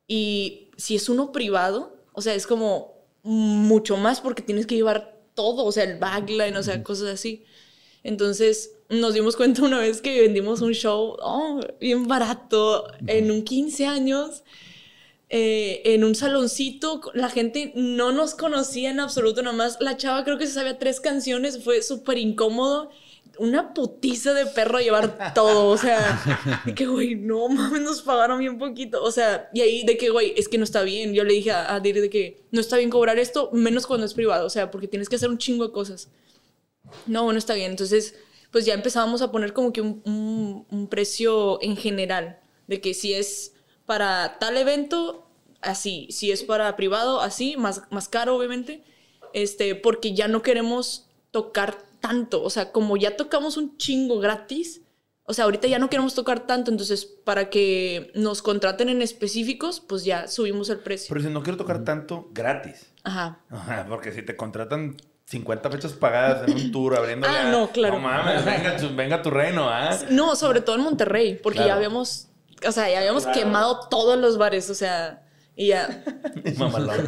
[0.08, 5.22] y si es uno privado, o sea, es como mucho más porque tienes que llevar
[5.36, 7.46] todo, o sea, el backline, o sea, cosas así.
[8.04, 13.44] Entonces nos dimos cuenta una vez que vendimos un show oh, bien barato en un
[13.44, 14.44] 15 años.
[15.30, 20.26] eh, en un saloncito, la gente no nos conocía en absoluto, nada más la chava
[20.26, 22.92] creo que se sabía tres canciones, fue súper incómodo
[23.42, 28.02] una putiza de perro a llevar todo, o sea, de que, güey, no mames, nos
[28.02, 31.14] pagaron bien poquito, o sea, y ahí de que, güey, es que no está bien,
[31.14, 34.14] yo le dije a, a de que no está bien cobrar esto, menos cuando es
[34.14, 36.10] privado, o sea, porque tienes que hacer un chingo de cosas.
[37.08, 38.16] No, no está bien, entonces,
[38.52, 42.94] pues ya empezábamos a poner como que un, un- un precio en general, de que
[42.94, 43.54] si es
[43.86, 45.26] para tal evento,
[45.62, 48.84] así, si es para privado, así, más, más caro, obviamente,
[49.34, 54.82] este, porque ya no queremos tocar tanto, o sea, como ya tocamos un chingo gratis,
[55.24, 59.80] o sea, ahorita ya no queremos tocar tanto, entonces para que nos contraten en específicos,
[59.80, 61.08] pues ya subimos el precio.
[61.14, 62.92] Pero si no quiero tocar tanto, gratis.
[63.04, 63.40] Ajá.
[63.50, 67.94] Ajá, porque si te contratan 50 fechas pagadas en un tour abriendo Ah, no, claro.
[67.96, 69.98] No mames, venga, tu- venga tu reino, ¿ah?
[70.10, 71.70] No, sobre todo en Monterrey, porque Claro.
[71.70, 72.28] ya habíamos,
[72.68, 75.24] o sea, ya habíamos quemado todos los bares, o sea,
[75.62, 76.04] y ya.
[76.58, 77.08] Mamalón.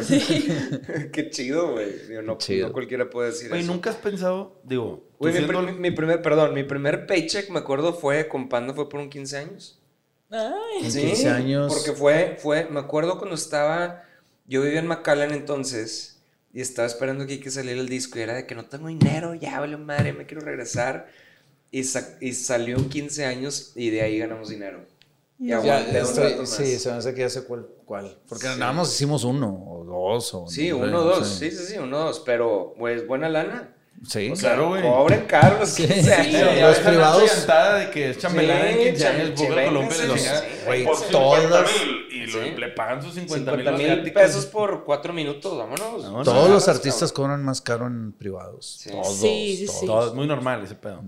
[1.11, 1.87] Qué chido, güey.
[2.23, 2.67] No, Chido.
[2.67, 3.71] no cualquiera puede decir Güey, eso.
[3.71, 7.93] ¿nunca has pensado, digo, Güey, mi, pri- mi primer, perdón, mi primer paycheck, me acuerdo,
[7.93, 9.79] fue con Panda, fue por un 15 años.
[10.29, 11.73] Ay, En 15 años.
[11.73, 14.03] Porque fue, fue, me acuerdo cuando estaba,
[14.47, 16.21] yo vivía en McAllen entonces,
[16.53, 19.33] y estaba esperando que, que saliera el disco, y era de que no tengo dinero,
[19.33, 21.07] ya vale madre, me quiero regresar.
[21.71, 24.85] Y, sa- y salió en 15 años, y de ahí ganamos dinero.
[25.43, 27.67] Y Ya, estoy- sí, se me hace que ya sé cuál.
[27.85, 28.17] cuál.
[28.29, 28.57] Porque Sí.
[28.59, 30.33] nada más hicimos uno o dos.
[30.33, 33.69] O, Sí, uno, no dos, sí, sí, sí, uno, dos, pero, pues, buena lana.
[34.07, 34.81] Sí, O sea, Claro, güey.
[34.81, 35.83] cobren caro los Sí.
[35.87, 36.57] 15 Sí, años.
[36.57, 37.21] Ya los privados-
[37.79, 41.41] de que es chambelán en Sí, 15 años, cham- Boca Colombia sí, güey, Por todas-
[41.41, 42.51] 50 mil, Y lo- Sí.
[42.57, 46.03] le pagan sus 50 mil 50 mil pesos por 4 minutos, vámonos.
[46.03, 46.25] Vámonos.
[46.25, 46.77] Todos los Cabrón.
[46.77, 48.77] artistas cobran más caro en privados.
[48.81, 48.89] Sí.
[48.91, 49.17] Todos.
[49.19, 50.11] Sí, sí, todos.
[50.11, 50.15] sí.
[50.15, 51.01] Muy normal ese pedo.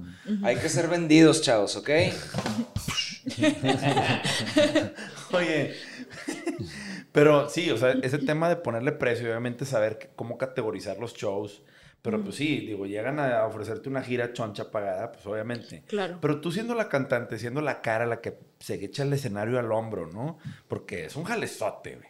[0.43, 1.89] Hay que ser vendidos, chavos, ¿ok?
[5.34, 5.73] Oye,
[7.11, 11.63] pero sí, o sea, ese tema de ponerle precio, obviamente saber cómo categorizar los shows.
[12.01, 15.82] Pero pues sí, digo, llegan a ofrecerte una gira choncha pagada, pues obviamente.
[15.88, 16.19] Claro.
[16.21, 19.71] Pero tú siendo la cantante, siendo la cara, la que se echa el escenario al
[19.71, 20.38] hombro, ¿no?
[20.67, 22.09] Porque es un jalezote, güey.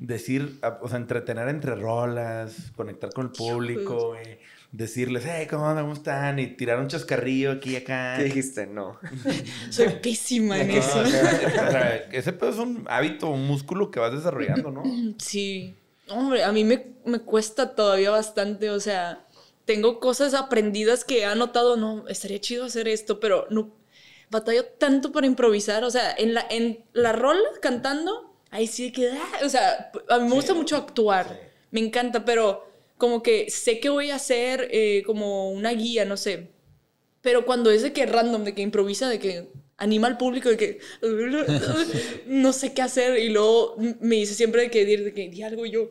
[0.00, 4.38] Decir, a- o sea, entretener entre rolas, conectar con el público, güey.
[4.76, 5.84] Decirles, hey, ¿cómo andan?
[5.84, 6.40] ¿Cómo están?
[6.40, 8.14] Y tirar un chascarrillo aquí y acá.
[8.18, 8.66] ¿Qué dijiste?
[8.66, 8.98] No.
[9.70, 10.98] Soy pésima en No, eso.
[10.98, 11.22] o sea,
[11.68, 14.82] o sea, ese pedo es un hábito, un músculo que vas desarrollando, ¿no?
[15.18, 15.76] Sí.
[16.08, 19.24] Hombre, a mí me, me cuesta todavía bastante, o sea,
[19.64, 23.72] tengo cosas aprendidas que he anotado, no, estaría chido hacer esto, pero no,
[24.28, 29.12] batallo tanto para improvisar, o sea, en la, en la rola cantando, ahí sí que,
[29.12, 33.80] ah, o sea, a mí me gusta mucho actuar, me encanta, pero como que sé
[33.80, 36.48] que voy a hacer eh, como una guía, no sé,
[37.24, 40.56] pero cuando es de que random, de que improvisa, de que anima al público, de
[40.56, 40.78] que
[42.26, 43.18] no sé qué hacer.
[43.18, 45.90] Y luego me dice siempre de que, de que di algo yo.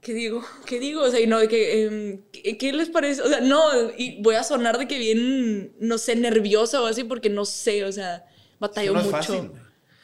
[0.00, 0.44] ¿Qué digo?
[0.66, 1.02] ¿Qué digo?
[1.02, 3.22] O sea, y no, de que, em, ¿qué, qué les parece?
[3.22, 3.60] O sea, no,
[3.96, 7.84] y voy a sonar de que bien, no sé, nerviosa o así, porque no sé,
[7.84, 8.24] o sea,
[8.58, 9.10] batallo no mucho.
[9.10, 9.50] fácil.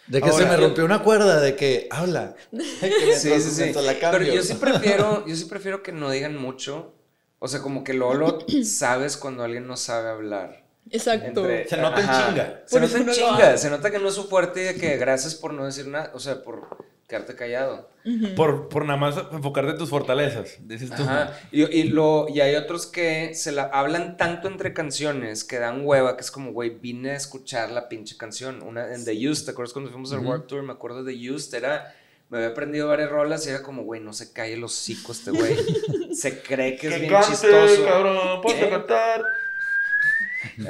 [0.09, 2.35] De que se me rompió una cuerda, de que habla.
[2.53, 2.61] Sí,
[3.41, 3.73] sí, sí.
[3.75, 6.95] La Pero yo sí prefiero, yo sí prefiero que no digan mucho.
[7.41, 10.65] O sea, como que luego lo sabes cuando alguien no sabe hablar.
[10.91, 11.27] Exacto.
[11.27, 12.63] Entre- Se nota en chinga.
[12.67, 13.59] Se nota en chinga.
[13.59, 16.11] Se nota que no es su fuerte y de que gracias por no decir nada.
[16.15, 16.79] O sea, por
[17.09, 17.89] quedarte callado.
[18.37, 21.03] Por, por nada más enfocarte en tus fortalezas, dices tú.
[21.03, 21.39] Ajá.
[21.51, 25.85] Y, y, lo, y hay otros que se la hablan tanto entre canciones que dan
[25.85, 28.63] hueva, que es como, güey, vine a escuchar la pinche canción.
[28.63, 30.63] Una en The Used, ¿te acuerdas cuando fuimos al World Tour?
[30.63, 31.95] Me acuerdo de The Used, era.
[32.31, 35.31] Me había aprendido varias rolas y era como, güey, no se calle los hocico este
[35.31, 35.57] güey.
[36.15, 37.85] se cree que es Que bien cante, chistoso.
[37.87, 38.71] cabrón, ponte a ¿Eh?
[38.71, 39.25] cantar.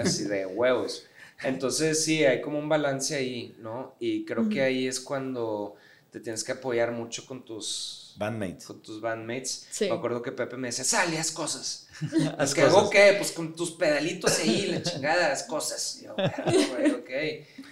[0.01, 1.05] Así de huevos.
[1.43, 3.97] Entonces, sí, hay como un balance ahí, ¿no?
[4.01, 5.76] Y creo que ahí es cuando
[6.11, 8.66] te tienes que apoyar mucho con tus Bandmates.
[8.66, 9.66] con tus bandmates.
[9.70, 9.84] Sí.
[9.88, 11.86] Me acuerdo que Pepe me decía, sale, haz cosas.
[12.38, 13.14] Haz ¿Es que hago qué?
[13.18, 15.98] Pues con tus pedalitos ahí, la chingada, haz cosas.
[16.00, 17.11] Y yo, "Verga, güey, ok.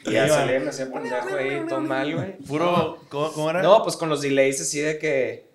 [0.07, 2.37] Y ya salía, me hacía pendejo ahí, todo mal, güey.
[2.39, 3.61] Puro, ¿cómo, cómo era?
[3.63, 5.49] No, pues con los delays así de que...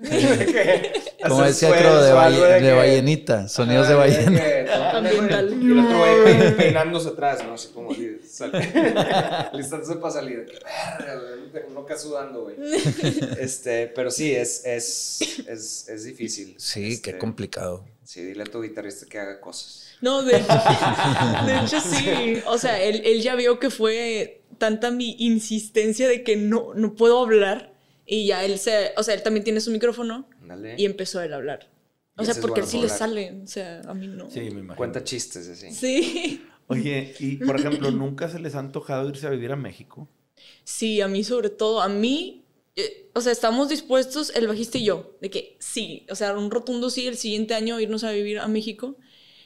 [1.28, 4.42] Como decía creo de, que- ballenita, sonidos Ajá, de ballena.
[5.60, 7.54] Y el otro güey pe- peinándose atrás, ¿no?
[7.54, 7.90] Así como
[8.24, 8.52] sal-
[9.52, 10.46] listándose para salir.
[11.68, 12.56] Uno acá sudando, güey.
[13.40, 16.54] Este, pero sí, es, es, es, es difícil.
[16.58, 17.84] Sí, Este, qué complicado.
[18.04, 19.84] Sí, dile a tu guitarrista que haga cosas.
[20.00, 20.52] No, de hecho,
[21.46, 22.42] de hecho sí.
[22.46, 26.94] O sea, él, él ya vio que fue tanta mi insistencia de que no, no
[26.94, 27.72] puedo hablar.
[28.10, 30.76] Y ya él se, o sea, él también tiene su micrófono Dale.
[30.78, 31.70] y empezó él a hablar.
[32.16, 34.30] O sea, porque a él sí le sale, o sea, a mí no.
[34.30, 34.76] Sí, me imagino.
[34.76, 35.70] Cuenta chistes así.
[35.70, 36.42] Sí.
[36.68, 40.08] Oye, y por ejemplo, ¿nunca se les ha antojado irse a vivir a México?
[40.64, 42.46] Sí, a mí sobre todo, a mí,
[42.76, 46.50] eh, o sea, estamos dispuestos, el bajista y yo, de que sí, o sea, un
[46.50, 48.96] rotundo sí, el siguiente año irnos a vivir a México.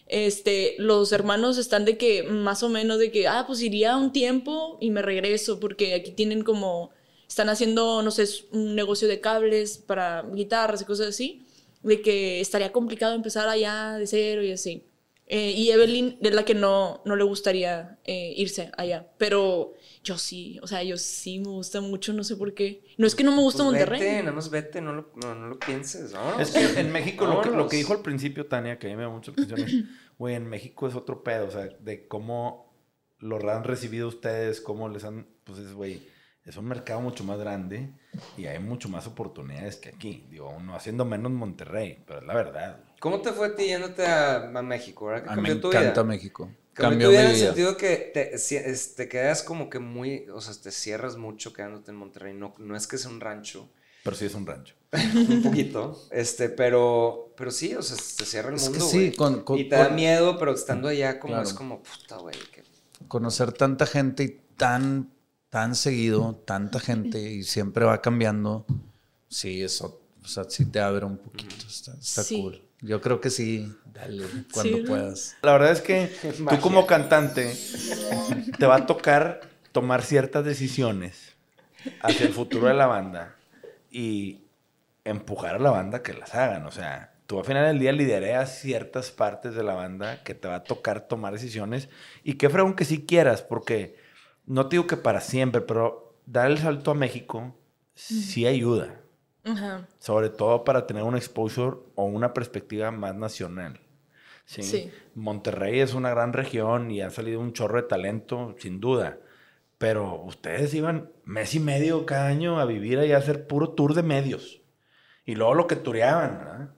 [0.06, 4.12] Este, los hermanos están de que más o menos de que, ah, pues iría un
[4.12, 6.90] tiempo y me regreso, porque aquí tienen como,
[7.32, 11.46] están haciendo, no sé, un negocio de cables para guitarras y cosas así
[11.82, 14.86] de que estaría complicado empezar allá de cero y así.
[15.26, 19.72] Eh, y Evelyn es la que no, no le gustaría eh, irse allá, pero
[20.04, 22.84] yo sí, o sea, yo sí me gusta mucho, no sé por qué.
[22.98, 24.00] No es que no me gusta pues Monterrey.
[24.00, 26.12] Vete, nada más vete, no lo, no, no lo pienses.
[26.12, 26.38] ¿no?
[26.38, 28.96] Es que en México, lo que, lo que, dijo al principio Tania, que a mí
[28.96, 29.72] me da mucha atención, es,
[30.18, 32.70] güey, en México es otro pedo, o sea, de cómo
[33.18, 36.02] lo han recibido ustedes, cómo les han, pues es, güey,
[36.44, 37.92] es un mercado mucho más grande
[38.36, 40.26] y hay mucho más oportunidades que aquí.
[40.28, 42.80] Digo, uno haciendo menos Monterrey, pero es la verdad.
[42.98, 45.06] ¿Cómo te fue a ti yéndote a, México?
[45.06, 45.30] ¿verdad?
[45.30, 46.50] a mí me encanta México.
[46.74, 47.24] Cambió, mi vida.
[47.24, 48.34] en el sentido que te,
[48.96, 52.32] te, quedas como que muy, o sea, te cierras mucho quedándote en Monterrey.
[52.32, 53.68] No, no es que sea un rancho.
[54.02, 54.74] Pero sí es un rancho.
[55.28, 56.02] un poquito.
[56.10, 58.80] Este, pero, pero sí, o sea, te cierra el mundo.
[58.80, 59.14] sí,
[59.56, 62.34] y te da miedo, pero estando allá como es como, puta, güey.
[63.06, 65.11] Conocer tanta gente y tan
[65.52, 68.64] tan seguido, tanta gente y siempre va cambiando,
[69.28, 71.92] sí, eso, o sea, sí te abre un poquito, está,
[72.34, 72.62] cool.
[72.80, 75.36] Yo creo que sí, dale, cuando puedas.
[75.42, 76.10] La verdad es que
[76.48, 77.54] tú como cantante
[78.58, 79.42] te va a tocar
[79.72, 81.34] tomar ciertas decisiones
[82.00, 83.36] hacia el futuro de la banda
[83.90, 84.40] y
[85.04, 88.58] empujar a la banda que las hagan, o sea, tú al final del día lidereas
[88.58, 91.90] ciertas partes de la banda que te va a tocar tomar decisiones
[92.24, 94.00] y qué fregón que sí quieras, porque
[94.46, 97.56] no te digo que para siempre, pero dar el salto a México
[97.94, 99.00] sí ayuda.
[99.98, 103.80] Sobre todo para tener un exposure o una perspectiva más nacional.
[104.44, 104.90] ¿sí?
[105.14, 109.18] Monterrey es una gran región y ha salido un chorro de talento, sin duda.
[109.78, 113.94] Pero ustedes iban mes y medio cada año a vivir allá a hacer puro tour
[113.94, 114.62] de medios.
[115.24, 116.74] Y luego lo que tureaban, ¿verdad?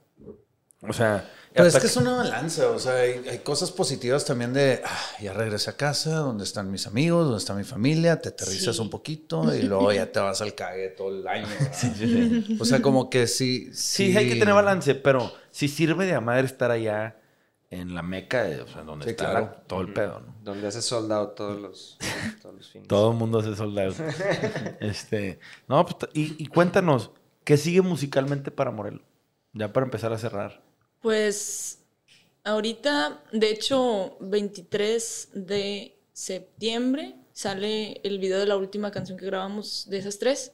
[0.80, 4.82] O sea, pero es que es una balanza, o sea, hay, cosas positivas también de,
[4.84, 8.80] ah, ya regresé a casa, donde están mis amigos, donde está mi familia, te aterrizas
[8.80, 11.46] un poquito y luego ya te vas al cague todo el año.
[11.72, 12.58] Sí, sí, sí.
[12.60, 14.16] O sea, como que sí, sí.
[14.16, 17.20] hay que tener balance, pero sí sirve de madre estar allá
[17.70, 20.34] en la meca, o sea, donde está todo el pedo, ¿no?
[20.42, 21.98] Donde hace soldado todos los,
[22.42, 22.88] todos los fines.
[22.88, 23.94] Todo el mundo hace soldado.
[24.80, 25.38] este,
[25.68, 27.12] no, pues, y, y cuéntanos,
[27.44, 29.02] ¿qué sigue musicalmente para Morelos?
[29.52, 30.64] Ya para empezar a cerrar.
[31.04, 31.80] Pues
[32.44, 39.86] ahorita, de hecho, 23 de septiembre sale el video de la última canción que grabamos
[39.90, 40.52] de esas tres,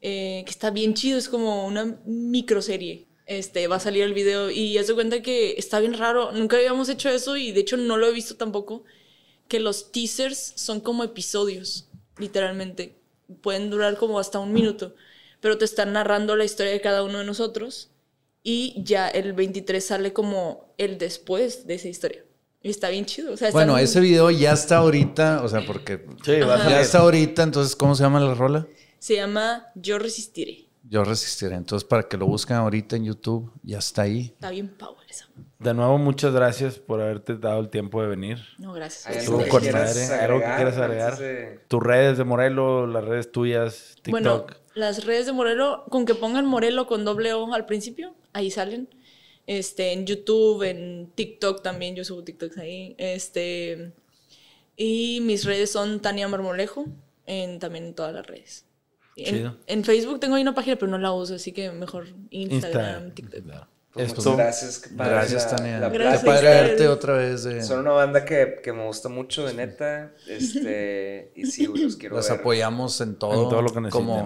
[0.00, 3.08] eh, que está bien chido, es como una microserie.
[3.26, 6.88] Este, va a salir el video y se cuenta que está bien raro, nunca habíamos
[6.88, 8.84] hecho eso y de hecho no lo he visto tampoco,
[9.48, 12.94] que los teasers son como episodios, literalmente.
[13.40, 14.94] Pueden durar como hasta un minuto,
[15.40, 17.90] pero te están narrando la historia de cada uno de nosotros
[18.46, 22.22] y ya el 23 sale como el después de esa historia.
[22.62, 23.34] Y está bien chido.
[23.52, 28.04] bueno, ese video ya está ahorita, o sea, porque ya está ahorita, entonces, ¿cómo se
[28.04, 28.66] llama la rola?
[28.98, 30.66] Se llama Yo Resistiré.
[30.88, 31.56] Yo Resistiré.
[31.56, 34.32] Entonces, para que lo busquen ahorita en YouTube, ya está ahí.
[34.34, 35.26] Está bien power eso.
[35.58, 38.38] De nuevo, muchas gracias por haberte dado el tiempo de venir.
[38.58, 39.14] No, gracias.
[39.14, 40.06] Estuvo con madre.
[40.06, 41.18] ¿Algo que quieras agregar?
[41.68, 44.10] Tus redes de Morelo, las redes tuyas, TikTok.
[44.10, 48.50] Bueno, las redes de Morelo, con que pongan Morelo con doble O al principio, ahí
[48.50, 48.88] salen.
[49.46, 52.94] Este, en YouTube, en TikTok también, yo subo TikToks ahí.
[52.98, 53.92] Este,
[54.76, 56.86] y mis redes son Tania Marmolejo,
[57.26, 58.66] en, también en todas las redes.
[59.16, 63.12] En, en, Facebook tengo ahí una página, pero no la uso, así que mejor Instagram,
[63.12, 63.68] TikTok.
[63.94, 64.82] Pues Esto, gracias.
[64.90, 65.78] Gracias, Tania.
[65.88, 66.42] Gracias.
[66.42, 67.46] verte otra vez.
[67.64, 70.12] Son una banda que, que, me gusta mucho, de neta.
[70.26, 73.44] Este, y sí, los quiero Los apoyamos en todo.
[73.44, 74.06] En todo lo que necesiten.
[74.06, 74.24] Como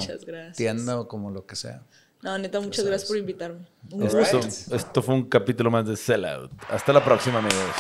[0.57, 1.83] tienda o como lo que sea.
[2.23, 3.67] No, neta, muchas gracias por invitarme.
[4.01, 4.41] Esto,
[4.75, 6.51] esto, fue un capítulo más de Sellout.
[6.71, 7.75] Hasta la próxima, amigos.